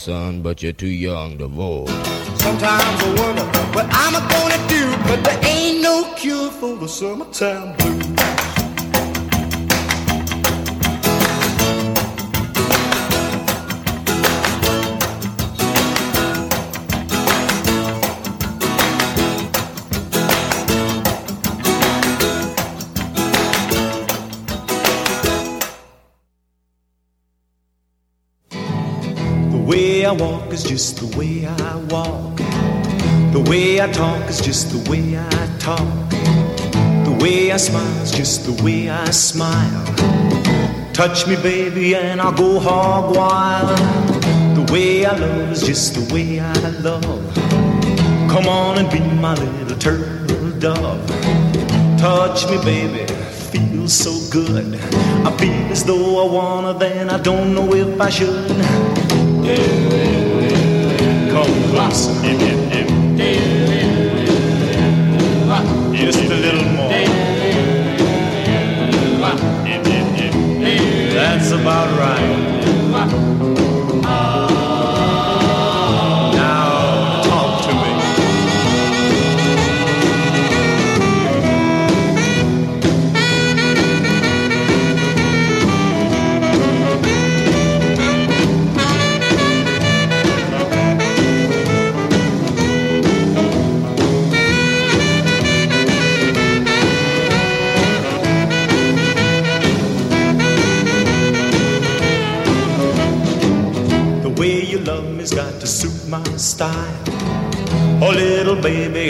[0.00, 1.88] son, but you're too young to vote.
[2.38, 3.44] Sometimes I wonder
[3.74, 8.19] what I'm gonna do, but there ain't no cure for the summertime blues.
[30.70, 32.36] Just the way I walk.
[33.32, 36.10] The way I talk is just the way I talk.
[37.04, 39.84] The way I smile is just the way I smile.
[40.92, 43.76] Touch me, baby, and I'll go hog wild.
[44.54, 46.52] The way I love is just the way I
[46.86, 47.34] love.
[48.30, 51.04] Come on and be my little turtle dove.
[51.98, 53.12] Touch me, baby,
[53.50, 54.76] feels so good.
[55.26, 60.29] I feel as though I wanna, then I don't know if I should.
[65.94, 66.90] Just a little more.
[71.14, 72.29] That's about right.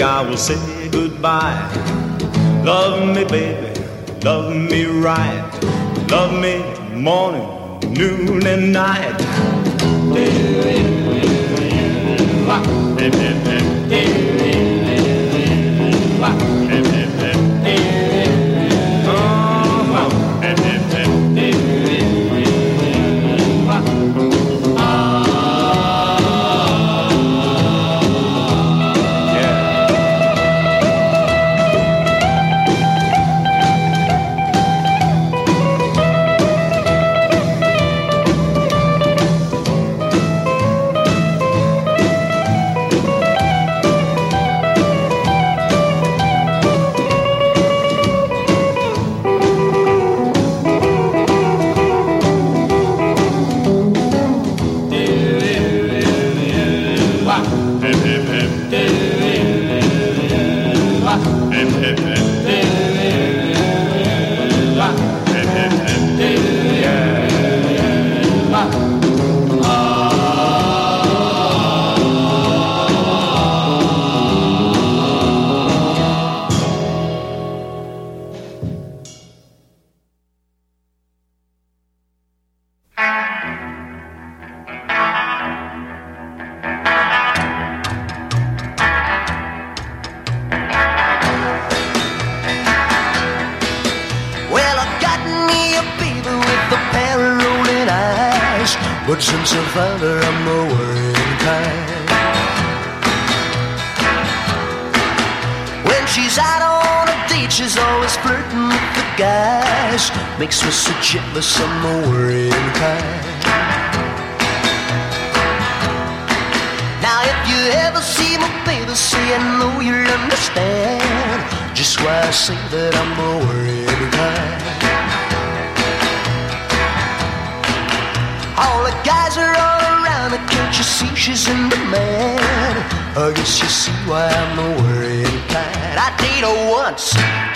[0.03, 1.71] I will say goodbye.
[2.65, 3.79] Love me, baby,
[4.23, 5.47] love me right.
[6.11, 6.63] Love me
[6.95, 7.47] morning,
[7.93, 9.21] noon, and night.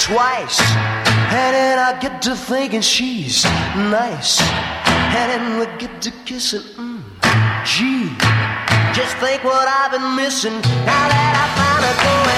[0.04, 3.42] Twice, and then I get to thinking she's
[3.74, 4.38] nice.
[5.16, 7.00] And then we get to kissing, mm,
[7.64, 8.12] gee.
[8.92, 12.33] Just think what I've been missing now that I found her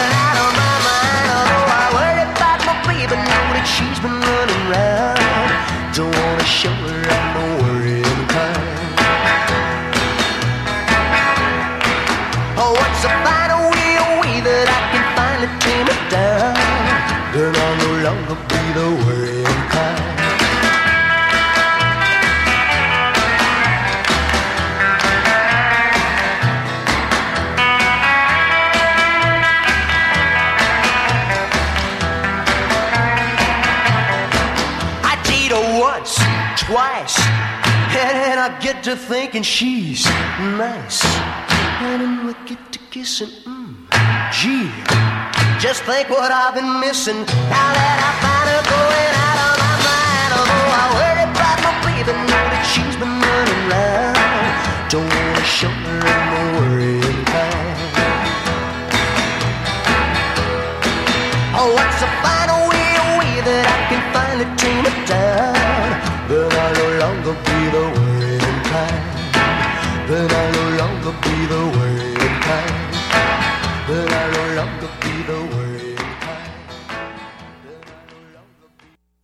[39.36, 40.06] and she's
[40.56, 41.04] nice.
[41.84, 43.74] And I'm wicked to kiss and mmm,
[44.32, 44.72] gee.
[45.60, 47.20] Just think what I've been missing
[47.52, 50.30] now that I find her going out of my mind.
[50.40, 52.45] Although I worry about my baby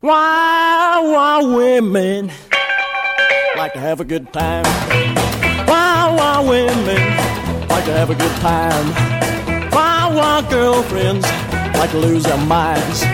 [0.02, 2.32] Why, why women
[3.56, 4.64] like to have a good time?
[5.68, 6.98] Why, why women
[7.68, 8.84] like to have a good time?
[9.70, 11.24] Why, why girlfriends
[11.78, 13.04] like to lose their minds?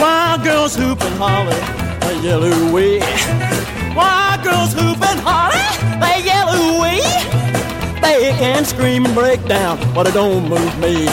[0.00, 1.60] Why girls hoop and holler,
[2.00, 3.00] they yell ooh-wee.
[3.92, 5.60] Why girls hoop and holler,
[6.00, 7.04] they yell ooh-wee.
[8.00, 11.04] They can scream and break down, but it don't move me.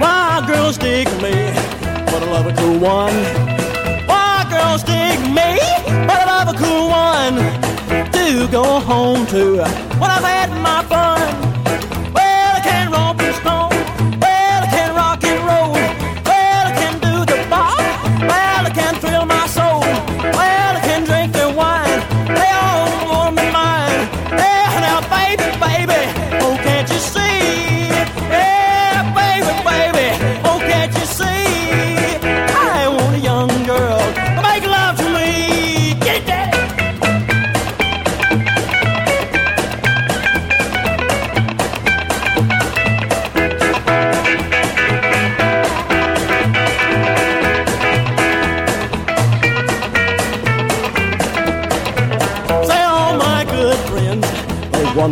[0.00, 1.52] Why girls dig me,
[2.10, 3.57] but I love a cool one
[5.08, 5.50] pick me,
[6.06, 7.36] but I love a cool one
[8.16, 9.42] to go home to.
[10.00, 11.20] When I've had my fun,
[12.12, 13.67] well, I can't roll this home.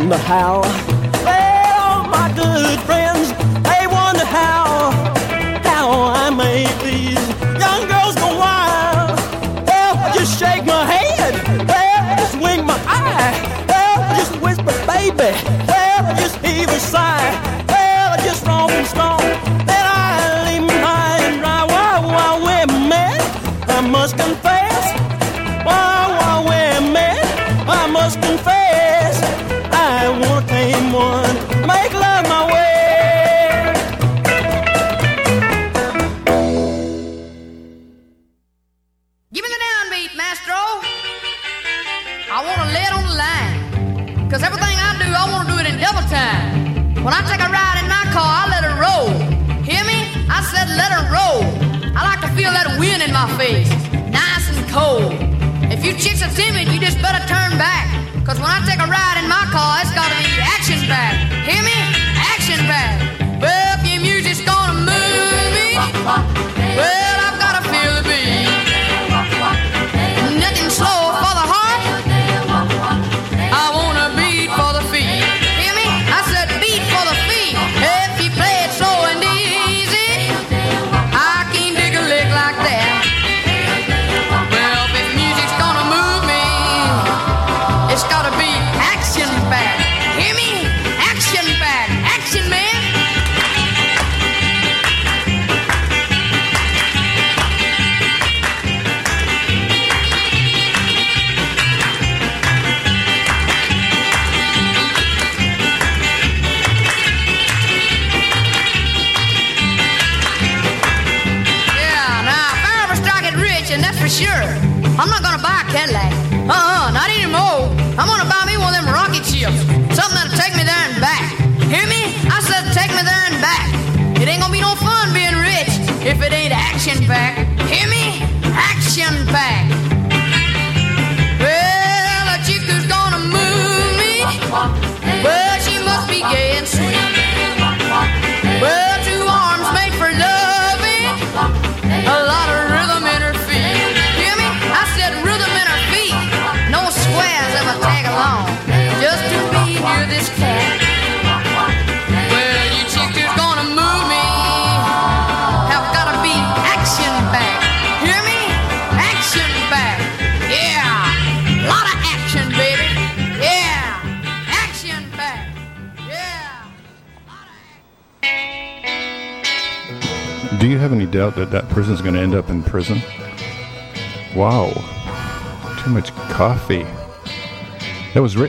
[0.01, 0.86] on the howl.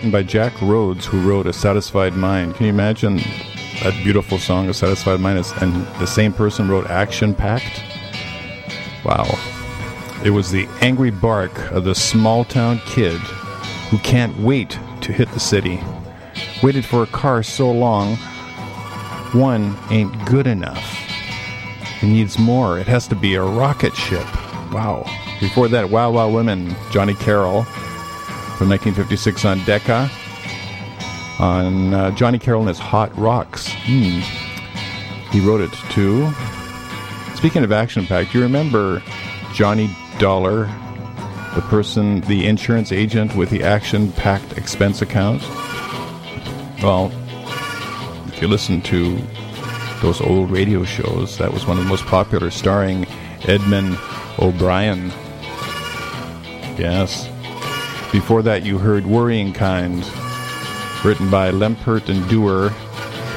[0.08, 2.54] Written by Jack Rhodes, who wrote A Satisfied Mind.
[2.54, 3.16] Can you imagine
[3.82, 5.44] that beautiful song, A Satisfied Mind?
[5.60, 7.82] And the same person wrote Action Packed?
[9.04, 9.26] Wow.
[10.24, 13.18] It was the angry bark of the small town kid
[13.90, 15.78] who can't wait to hit the city.
[16.62, 18.16] Waited for a car so long,
[19.32, 20.96] one ain't good enough.
[22.02, 22.78] It needs more.
[22.78, 24.24] It has to be a rocket ship.
[24.72, 25.04] Wow.
[25.38, 27.66] Before that, Wow Wow Women, Johnny Carroll
[28.58, 30.10] from 1956 on Decca.
[31.38, 33.68] On uh, Johnny Carroll and his Hot Rocks.
[33.68, 34.18] Hmm.
[35.30, 36.28] He wrote it too.
[37.36, 39.00] Speaking of action pack, do you remember
[39.54, 39.88] Johnny
[40.18, 40.64] Dollar,
[41.54, 45.40] the person, the insurance agent with the action packed expense account?
[46.82, 47.12] Well,
[48.26, 49.20] if you listen to
[50.02, 53.06] those old radio shows, that was one of the most popular, starring
[53.46, 53.96] Edmond
[54.40, 55.12] O'Brien.
[56.76, 57.28] Yes.
[58.12, 60.02] Before that, you heard Worrying Kind,
[61.04, 62.70] written by Lempert and Dewar,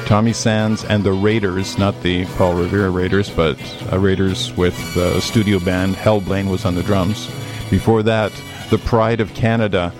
[0.06, 3.58] Tommy Sands, and the Raiders, not the Paul Revere Raiders, but
[3.92, 5.96] uh, Raiders with uh, studio band.
[5.96, 7.26] Hal Blaine was on the drums.
[7.70, 8.32] Before that,
[8.70, 9.90] The Pride of Canada.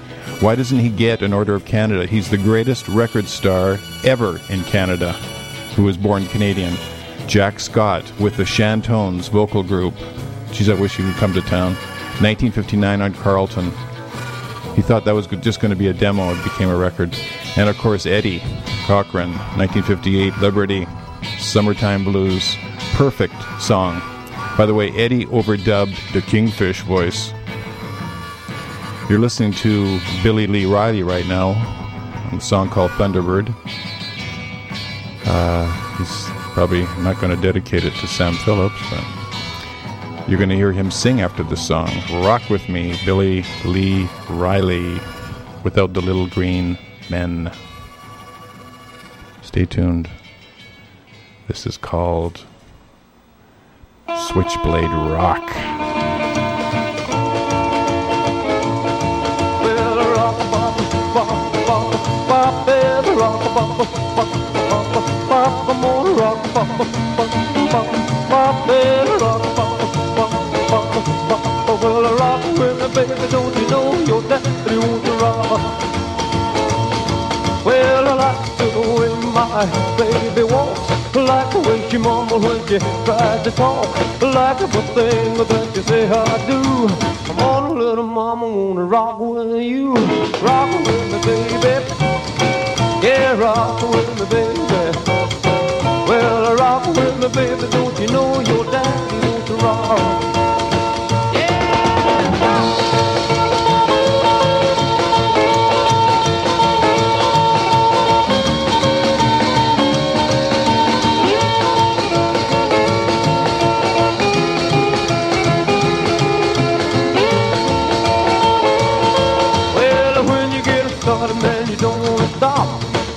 [0.41, 2.07] Why doesn't he get an Order of Canada?
[2.07, 5.13] He's the greatest record star ever in Canada,
[5.77, 6.75] who was born Canadian.
[7.27, 9.95] Jack Scott with the Chantones vocal group.
[10.51, 11.75] Geez, I wish he would come to town.
[12.21, 13.71] 1959 on Carlton.
[14.83, 16.35] He thought that was just going to be a demo.
[16.35, 17.17] It became a record.
[17.57, 18.41] And of course, Eddie
[18.87, 20.89] Cochran, 1958, Liberty,
[21.39, 22.57] Summertime Blues.
[22.95, 24.03] Perfect song.
[24.59, 27.33] By the way, Eddie overdubbed the Kingfish voice.
[29.09, 31.51] You're listening to Billy Lee Riley right now
[32.33, 33.55] on a song called Thunderbird.
[35.27, 39.22] Uh, he's probably not going to dedicate it to Sam Phillips, but
[40.29, 41.91] you're going to hear him sing after the song.
[42.25, 45.01] Rock with me, Billy Lee Riley,
[45.65, 46.79] without the little green
[47.11, 47.51] men.
[49.43, 50.09] Stay tuned.
[51.49, 52.45] This is called
[54.29, 55.51] Switchblade Rock.
[65.83, 67.52] Well, rock
[79.67, 80.81] my baby walks,
[81.15, 83.87] like the way she mumbles when she tries to talk,
[84.21, 86.89] like everything that you say I do.
[87.27, 89.95] Come on, little mama, wanna rock with you,
[90.43, 91.95] rock with me, baby.
[93.07, 94.63] Yeah, rock with me, baby.
[96.09, 100.32] Well, rock with me, baby, don't you know your daddy wants to rock?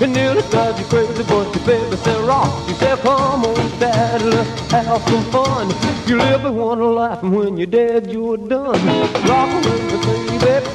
[0.01, 2.67] It nearly drives you crazy, but your baby said rock.
[2.67, 5.69] You said, come on, daddy, let's have some fun.
[6.05, 8.85] You live in one life, and when you're dead, you're done.
[9.25, 10.67] Rock with me, baby.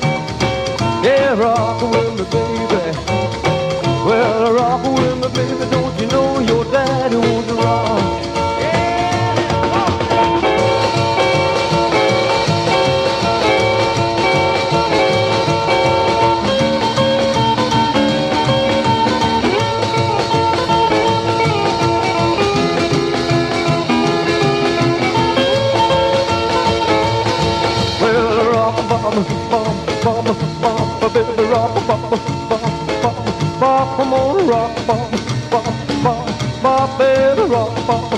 [1.06, 2.96] Yeah, rock with me, baby.
[4.06, 5.70] Well, rock with me, baby.
[5.70, 8.29] Don't you know your daddy wants to rock?
[34.50, 35.10] Rock bop,
[35.48, 35.64] bop,
[36.02, 38.09] bop, bop, baby, rock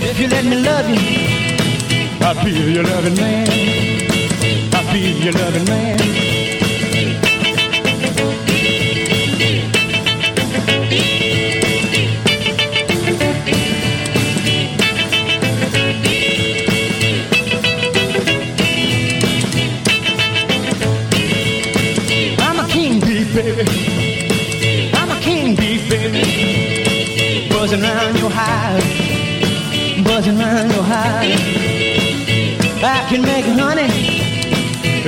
[0.00, 0.96] If you let me love you,
[2.24, 3.48] I'll be your loving man.
[4.72, 5.87] I'll be your loving man.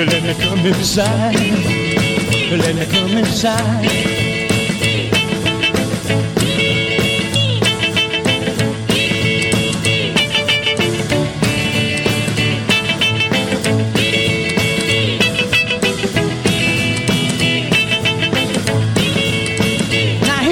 [0.06, 1.34] Let me come inside.
[2.50, 4.20] Let me come inside.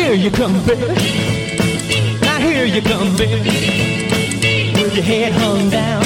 [0.08, 0.86] You come, baby.
[2.20, 3.48] Now here you come, baby.
[4.74, 6.04] With your head hung down,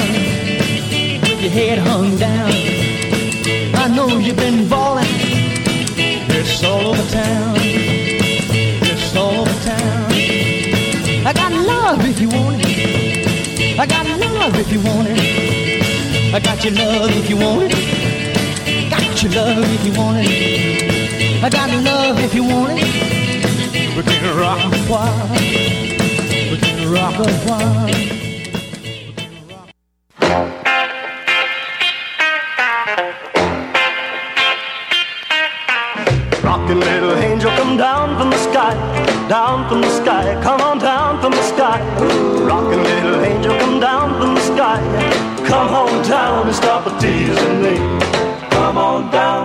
[1.21, 2.92] with your head hung down.
[3.83, 5.03] I know you've been balling.
[5.09, 7.55] It's all over town.
[7.59, 10.05] It's all over town.
[11.27, 13.77] I got love if you want it.
[13.77, 16.33] I got love if you want it.
[16.33, 18.89] I got your love if you want it.
[18.89, 21.43] Got your love if you want it.
[21.43, 23.97] I got love if you want it.
[23.97, 25.27] We can rock a while.
[26.51, 28.12] We can rock a while.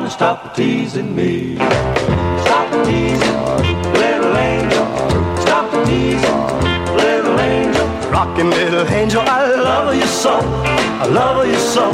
[0.08, 1.56] And stop teasing me.
[2.46, 3.40] Stop teasing,
[4.02, 4.86] little angel.
[5.44, 6.40] Stop teasing,
[6.96, 7.86] little angel.
[8.10, 10.34] Rockin' little angel, I love you so,
[11.04, 11.86] I love you so,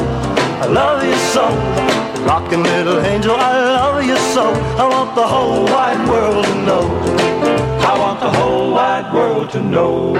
[0.63, 1.45] I love you so.
[2.25, 4.45] Rockin' little angel, I love you so.
[4.81, 6.85] I want the whole wide world to know.
[7.91, 10.15] I want the whole wide world to know.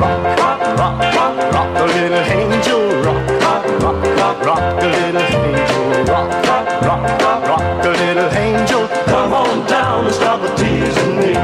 [0.00, 2.82] Rock, rock, rock, rock, rock the little angel.
[3.04, 3.41] Rock,
[3.82, 6.04] rock, rock, rock, the little angel.
[6.12, 8.88] Rock, rock, rock, rock, rock the little angel.
[9.06, 11.34] Come on down and stop teasing me.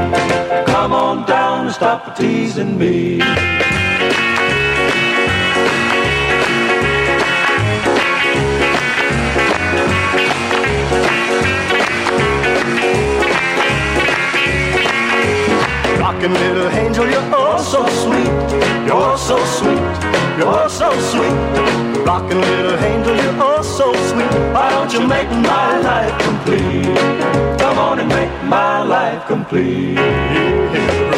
[0.65, 3.78] Come on down and stop teasing me.
[16.19, 18.27] Rockin' little angel, you're oh so sweet.
[18.85, 19.79] You're oh so sweet.
[20.37, 22.03] You're oh so sweet.
[22.05, 24.27] Rockin' little angel, you're oh so sweet.
[24.51, 26.91] Why don't you make my life complete?
[27.57, 29.95] Come on and make my life complete.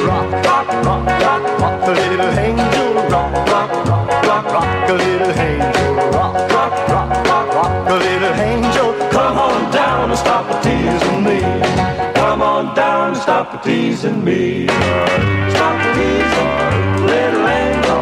[0.06, 2.94] Rock, rock, rock, rock, rock the little angel.
[3.10, 5.96] Rock, rock, rock, rock, rock the little angel.
[6.14, 9.10] Rock, rock, rock, rock, rock the little angel.
[9.10, 12.01] Come on down and stop the tears teasing me.
[12.32, 14.66] Come on down stop teasing me.
[14.66, 18.02] Stop teasing, little angel.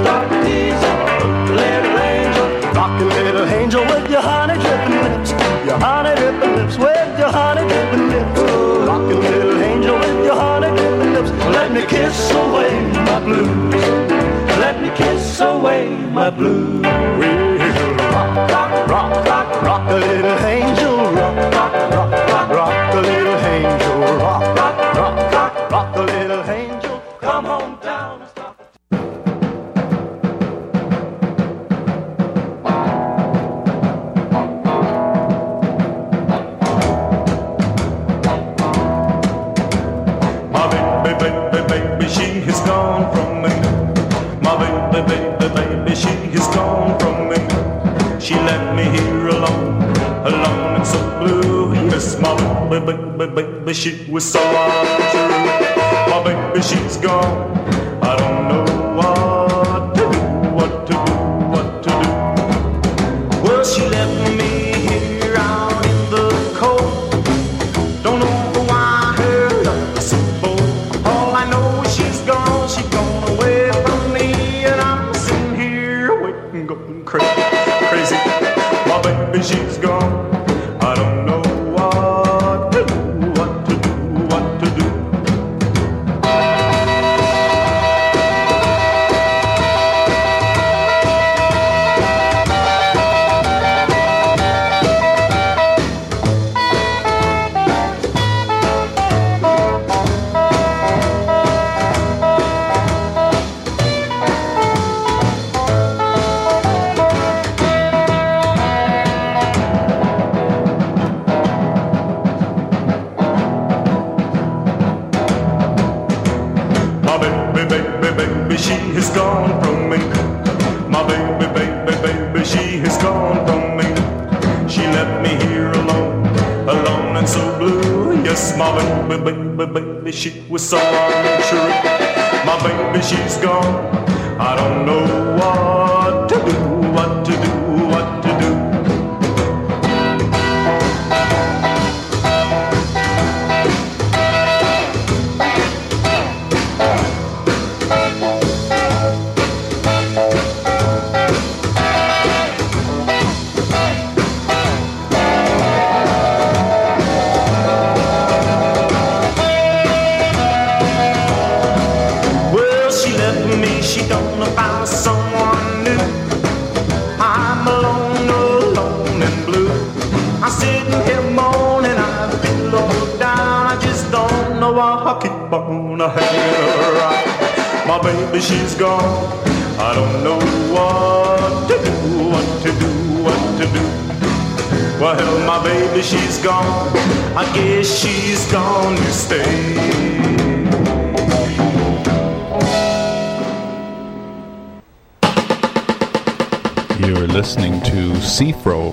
[0.00, 1.00] Stop teasing,
[1.60, 2.72] little angel.
[2.72, 5.30] Rockin' little angel with your honey drippin' lips.
[5.68, 8.40] Your honey drippin' lips with your honey drippin' lips.
[8.88, 11.30] Rockin' little angel with your honey drippin' lips.
[11.54, 12.72] Let me kiss away
[13.04, 13.74] my blues.
[14.56, 16.82] Let me kiss away my blues.
[16.82, 20.96] Rock, rock, rock, rock, rock a little angel.
[21.12, 21.45] Rock,
[45.02, 47.36] baby, baby, baby, she has gone from me.
[48.20, 49.82] She left me here alone,
[50.24, 51.74] alone and so blue.
[51.74, 52.34] Yes, my
[52.70, 55.28] baby, baby, baby, she was so untrue.
[56.10, 57.65] My baby, she's gone.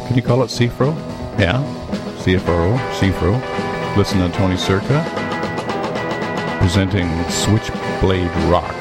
[0.07, 0.95] Can you call it CFRO?
[1.39, 1.63] Yeah.
[2.17, 3.97] CFRO, CFRO.
[3.97, 5.03] Listen to Tony Circa
[6.59, 8.73] presenting Switchblade Rock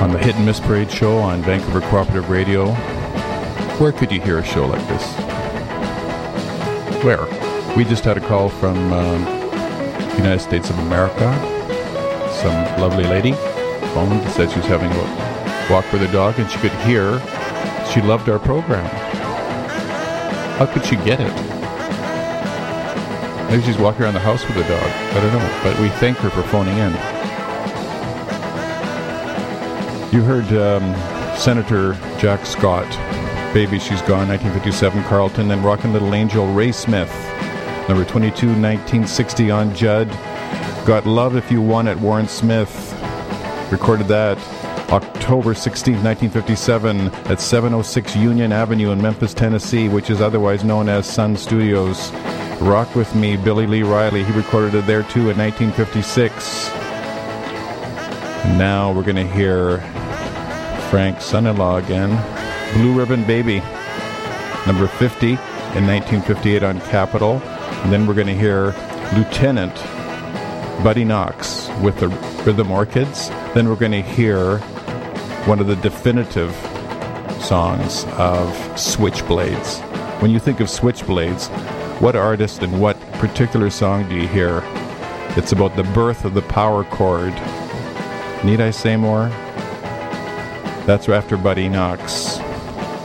[0.00, 2.72] on the Hit and Miss Parade show on Vancouver Cooperative Radio.
[3.78, 5.14] Where could you hear a show like this?
[7.02, 7.24] Where?
[7.76, 9.22] We just had a call from um,
[10.16, 11.32] United States of America.
[12.42, 13.32] Some lovely lady
[13.94, 17.18] phoned, said she was having a walk with her dog and she could hear
[17.92, 18.84] she loved our program.
[20.58, 21.32] How could she get it?
[23.50, 24.82] Maybe she's walking around the house with a dog.
[24.82, 25.60] I don't know.
[25.62, 26.92] But we thank her for phoning in.
[30.12, 30.94] You heard um,
[31.36, 32.88] Senator Jack Scott,
[33.54, 37.12] Baby She's Gone, 1957, Carlton, and Rockin' Little Angel, Ray Smith,
[37.88, 40.08] number 22, 1960 on Judd.
[40.86, 42.94] Got Love If You Want It, Warren Smith.
[43.70, 44.38] Recorded that
[45.28, 51.06] October 16, 1957, at 706 Union Avenue in Memphis, Tennessee, which is otherwise known as
[51.06, 52.10] Sun Studios.
[52.62, 54.24] Rock With Me, Billy Lee Riley.
[54.24, 56.68] He recorded it there too in 1956.
[58.56, 59.80] Now we're going to hear
[60.88, 62.08] Frank's son in law again,
[62.72, 63.58] Blue Ribbon Baby,
[64.66, 67.42] number 50 in 1958 on Capitol.
[67.82, 68.74] And then we're going to hear
[69.14, 69.74] Lieutenant
[70.82, 72.08] Buddy Knox with the
[72.46, 73.28] Rhythm Orchids.
[73.52, 74.62] Then we're going to hear
[75.48, 76.54] one of the definitive
[77.42, 79.80] songs of Switchblades.
[80.20, 81.48] When you think of Switchblades,
[82.02, 84.60] what artist and what particular song do you hear?
[85.38, 87.32] It's about the birth of the power chord.
[88.44, 89.28] Need I say more?
[90.84, 92.36] That's after Buddy Knox.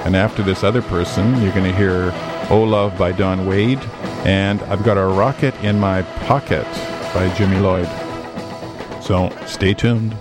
[0.03, 2.11] And after this other person, you're going to hear
[2.49, 3.79] Oh Love by Don Wade.
[4.25, 6.65] And I've got a rocket in my pocket
[7.13, 7.87] by Jimmy Lloyd.
[9.01, 10.13] So stay tuned.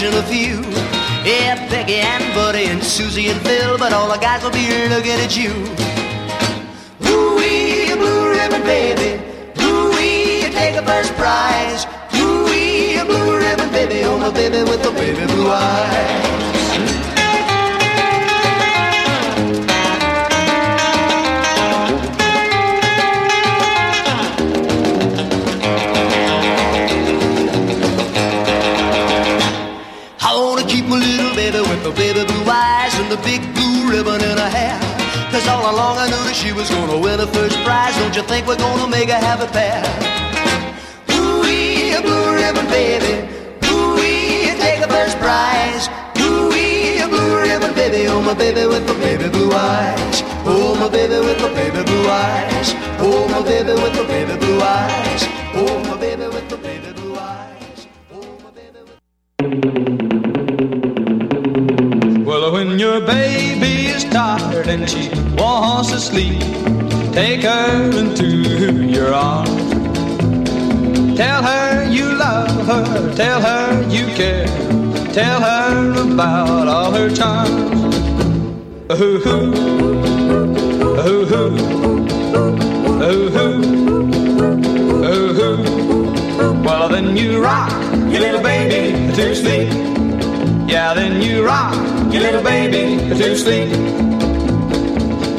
[0.00, 0.60] Mention a few.
[1.30, 3.76] Yeah, Peggy and Buddy and Susie and Phil.
[3.76, 5.89] But all the guys will be looking at you.
[39.52, 40.09] Make
[78.90, 78.98] Well,
[86.88, 89.68] then you rock, you little baby, to sleep.
[90.68, 91.72] Yeah, then you rock,
[92.12, 93.70] you little baby, to sleep.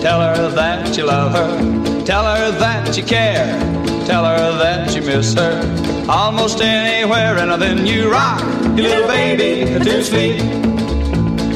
[0.01, 3.59] Tell her that you love her, tell her that you care,
[4.05, 5.61] tell her that you miss her
[6.07, 8.39] almost anywhere, and then you rock,
[8.77, 10.39] you little baby, to sleep.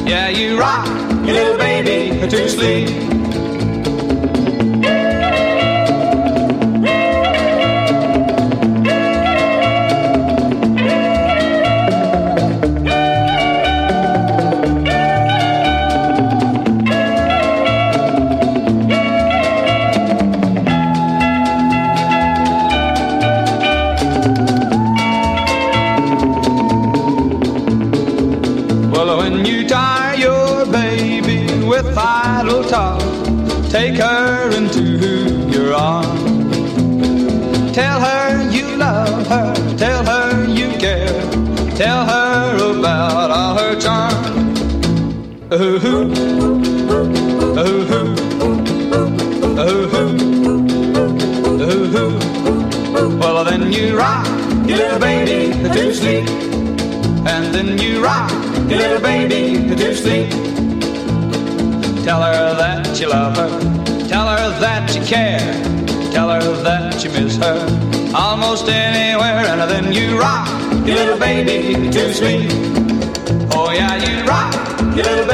[0.06, 0.86] Yeah, you rock,
[1.32, 3.05] little baby, to sleep.
[70.86, 72.50] Your little baby, to sleep.
[73.50, 74.54] Oh yeah, you rock,
[74.94, 75.25] your little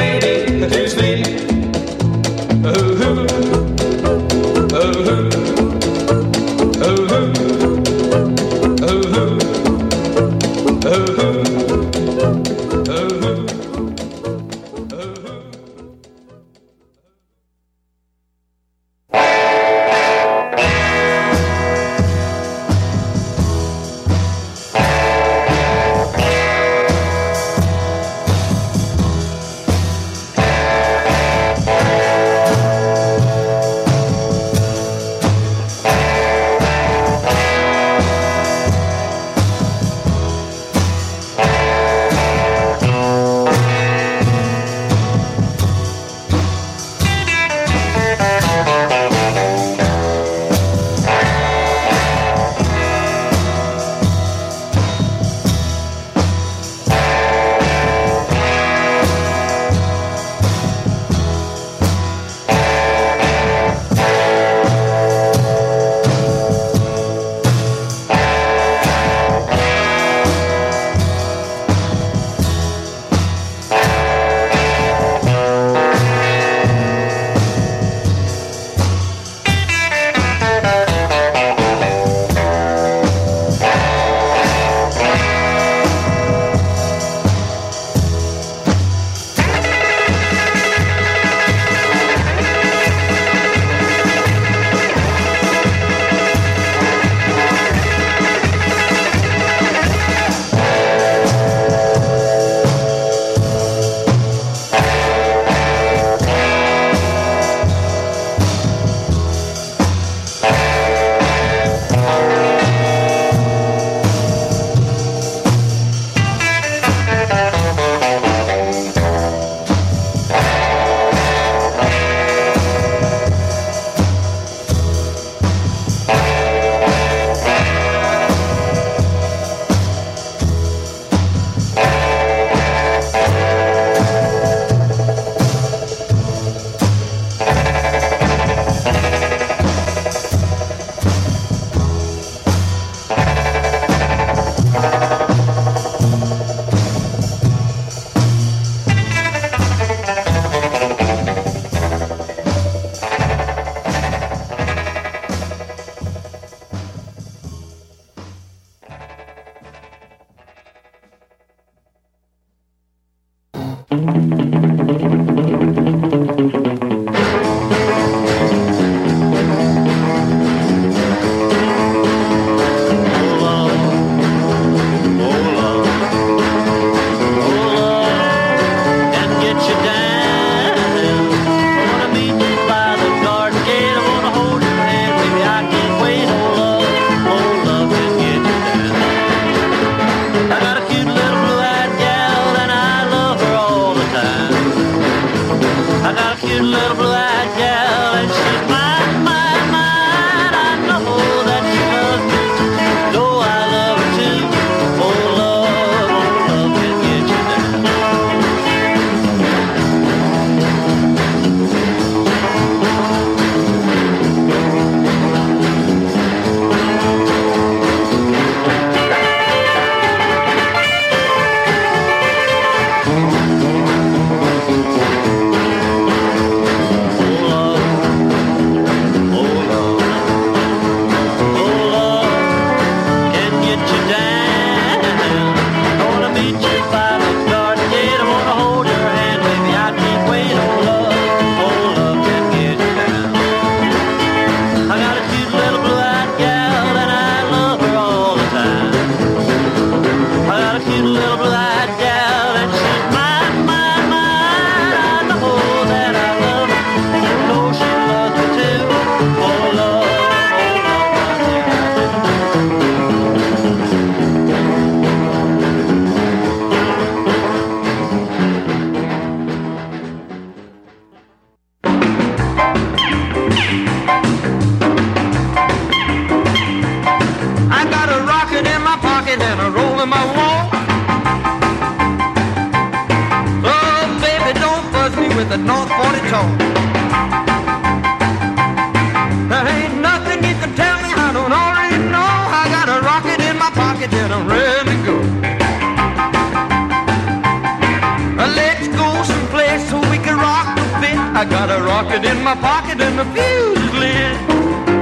[301.43, 304.92] I got a rocket in my pocket and the fuse is lit.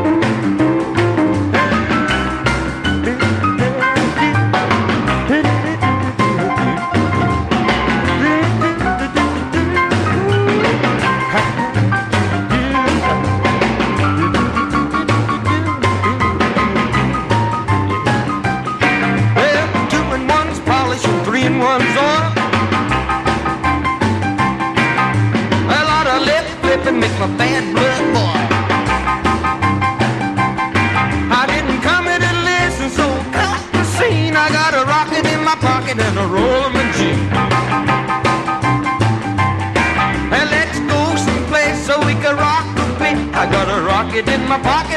[44.52, 44.90] My pocket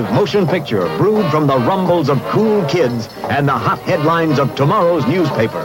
[0.00, 4.54] explosive motion picture brewed from the rumbles of cool kids and the hot headlines of
[4.54, 5.62] tomorrow's newspaper.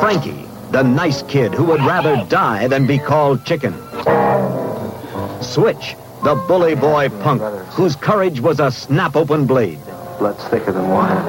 [0.00, 3.72] Frankie, the nice kid who would rather die than be called chicken.
[5.40, 7.42] Switch, the bully boy punk
[7.72, 9.78] whose courage was a snap-open blade.
[10.18, 11.20] Blood's thicker than water.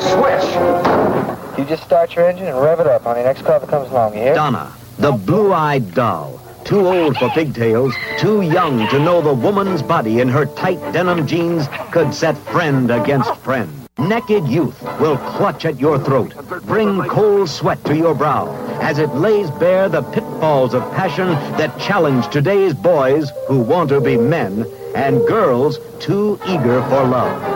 [0.00, 1.58] Switch!
[1.58, 3.90] You just start your engine and rev it up on the next car that comes
[3.90, 4.34] along, you hear?
[4.34, 6.33] Donna, the blue-eyed doll.
[6.64, 11.26] Too old for pigtails, too young to know the woman's body in her tight denim
[11.26, 13.70] jeans could set friend against friend.
[13.98, 16.34] Naked youth will clutch at your throat,
[16.64, 18.48] bring cold sweat to your brow,
[18.80, 21.28] as it lays bare the pitfalls of passion
[21.58, 27.53] that challenge today's boys who want to be men and girls too eager for love.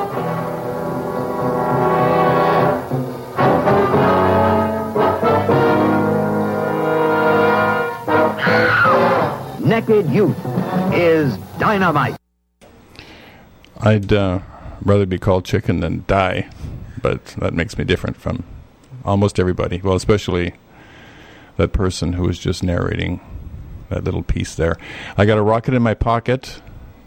[9.88, 10.36] Naked Youth
[10.92, 12.18] is dynamite.
[13.80, 14.40] I'd uh,
[14.82, 16.50] rather be called chicken than die,
[17.00, 18.44] but that makes me different from
[19.02, 19.80] almost everybody.
[19.82, 20.52] Well, especially
[21.56, 23.20] that person who was just narrating
[23.88, 24.76] that little piece there.
[25.16, 26.60] I got a rocket in my pocket.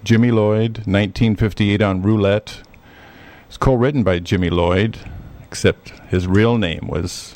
[0.03, 2.64] Jimmy Lloyd, 1958 on Roulette.
[3.48, 4.98] It's co-written by Jimmy Lloyd,
[5.44, 7.36] except his real name was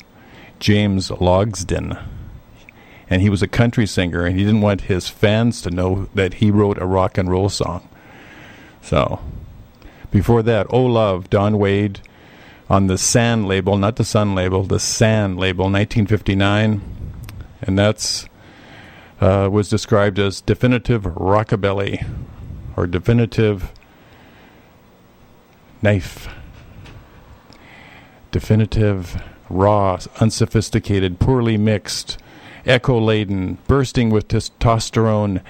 [0.58, 2.15] James Logsdon.
[3.08, 6.34] And he was a country singer, and he didn't want his fans to know that
[6.34, 7.88] he wrote a rock and roll song.
[8.82, 9.20] So,
[10.10, 12.00] before that, Oh Love, Don Wade
[12.68, 16.80] on the San label, not the Sun label, the San label, 1959.
[17.62, 18.28] And that's
[19.20, 22.06] uh, was described as definitive rockabilly
[22.76, 23.72] or definitive
[25.80, 26.28] knife.
[28.30, 32.18] Definitive, raw, unsophisticated, poorly mixed,
[32.66, 35.40] echo laden, bursting with testosterone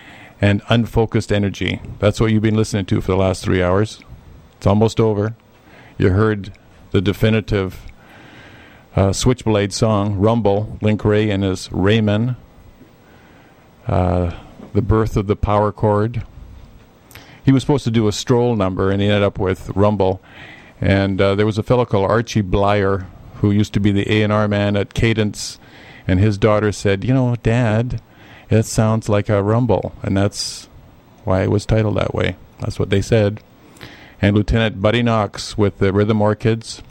[0.40, 1.80] and unfocused energy.
[1.98, 4.00] That's what you've been listening to for the last three hours.
[4.56, 5.34] It's almost over.
[5.98, 6.52] You heard
[6.90, 7.80] the definitive
[8.94, 12.36] uh, Switchblade song, Rumble, Link Wray and his Ray Men.
[13.86, 14.32] Uh,
[14.72, 16.22] the birth of the power chord.
[17.44, 20.20] He was supposed to do a stroll number, and he ended up with Rumble.
[20.80, 23.06] And uh, there was a fellow called Archie Bleyer,
[23.36, 25.58] who used to be the A&R man at Cadence,
[26.06, 28.00] and his daughter said, "You know, Dad,
[28.50, 30.68] it sounds like a Rumble," and that's
[31.24, 32.36] why it was titled that way.
[32.60, 33.40] That's what they said.
[34.22, 36.82] And Lieutenant Buddy Knox with the Rhythm Orchids,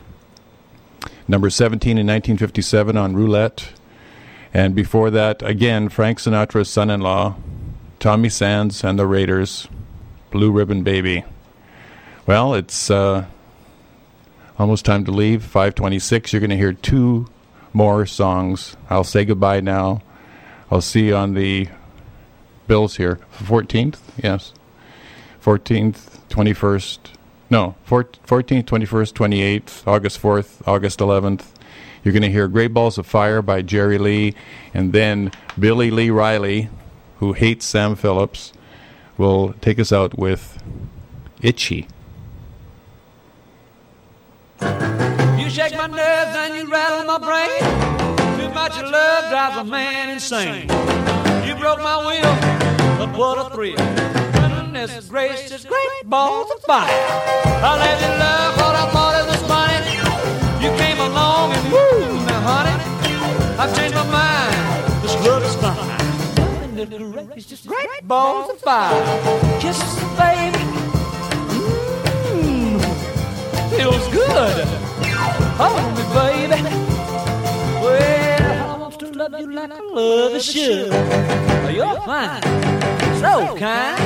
[1.27, 3.69] number 17 in 1957 on Roulette.
[4.53, 7.35] And before that, again, Frank Sinatra's son in law,
[7.99, 9.67] Tommy Sands and the Raiders,
[10.31, 11.25] Blue Ribbon Baby.
[12.27, 13.25] Well, it's uh,
[14.57, 15.43] almost time to leave.
[15.43, 16.31] 526.
[16.31, 17.27] You're going to hear two
[17.75, 18.75] more songs.
[18.89, 20.01] I'll say goodbye now.
[20.71, 21.67] I'll see you on the
[22.65, 23.19] bills here.
[23.37, 23.99] 14th?
[24.23, 24.53] Yes.
[25.43, 26.99] 14th, 21st.
[27.51, 31.45] No, 14th, 21st, 28th, August 4th, August 11th.
[32.03, 34.33] You're going to hear Great Balls of Fire by Jerry Lee,
[34.73, 36.69] and then Billy Lee Riley
[37.19, 38.53] who hates Sam Phillips,
[39.17, 40.61] will take us out with
[41.41, 41.87] Itchy.
[45.45, 47.59] You shake my nerves and you rattle my brain.
[48.39, 50.67] Too much love drives a man insane.
[51.45, 52.35] You broke my will,
[52.97, 53.75] but what a thrill.
[54.33, 56.89] Goodness gracious, great balls of fire.
[56.89, 59.93] I let you love what I thought it was funny.
[60.65, 62.75] You came along and woo, now honey,
[63.59, 65.03] I've changed my mind.
[65.03, 67.37] This love is fine.
[67.37, 68.99] It's just great balls of fire.
[69.59, 70.57] Kisses, baby.
[72.33, 72.81] Mmm,
[73.69, 75.14] feels good.
[75.57, 76.59] Hold me, baby.
[77.81, 80.91] Well, I want to love you like I love a should.
[81.73, 82.41] You're fine,
[83.21, 83.97] so kind.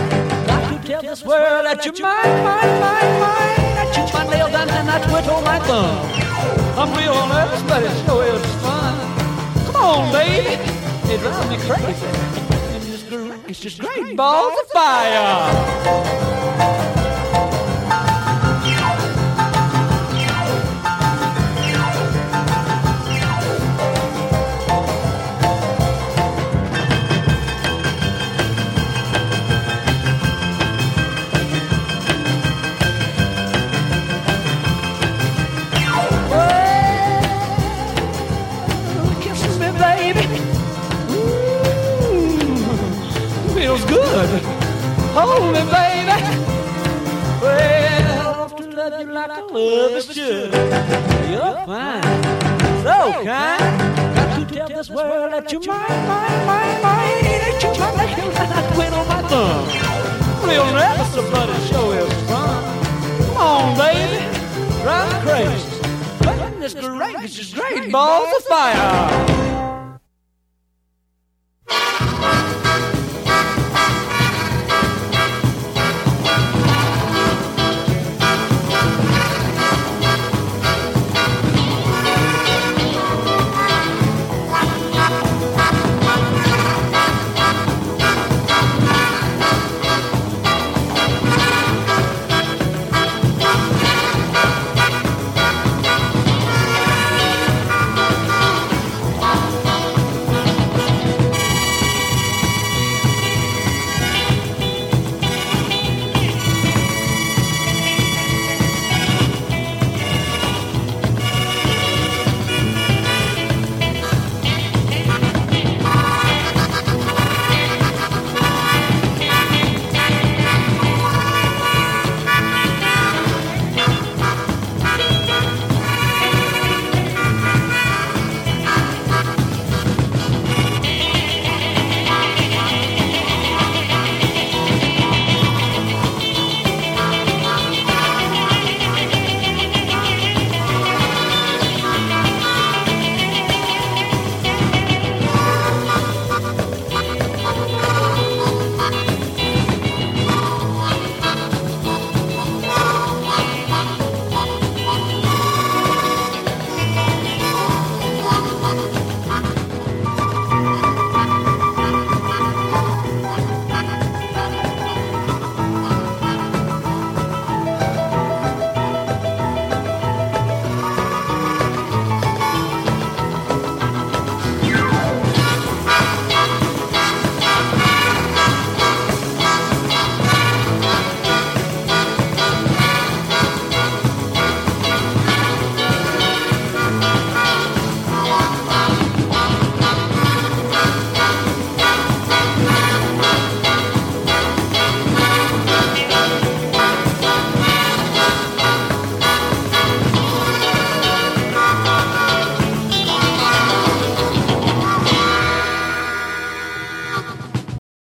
[0.47, 3.57] Got to tell this world that you're mine, mine, mine, mine.
[3.77, 5.97] That you my nail down and I twiddle my thumb.
[6.77, 8.95] I'm real on earth, but it sure is fun.
[9.65, 10.55] Come on, baby.
[11.11, 12.05] It drives me crazy.
[13.49, 15.39] It's just great balls of fire.
[55.67, 56.39] My
[58.19, 60.47] nail and I quit on my thumb.
[60.47, 63.25] Real nervous about it, show is fun.
[63.25, 64.23] Come on, baby,
[64.81, 65.69] drive crazy.
[66.23, 69.48] Goodness gracious, great balls of fire.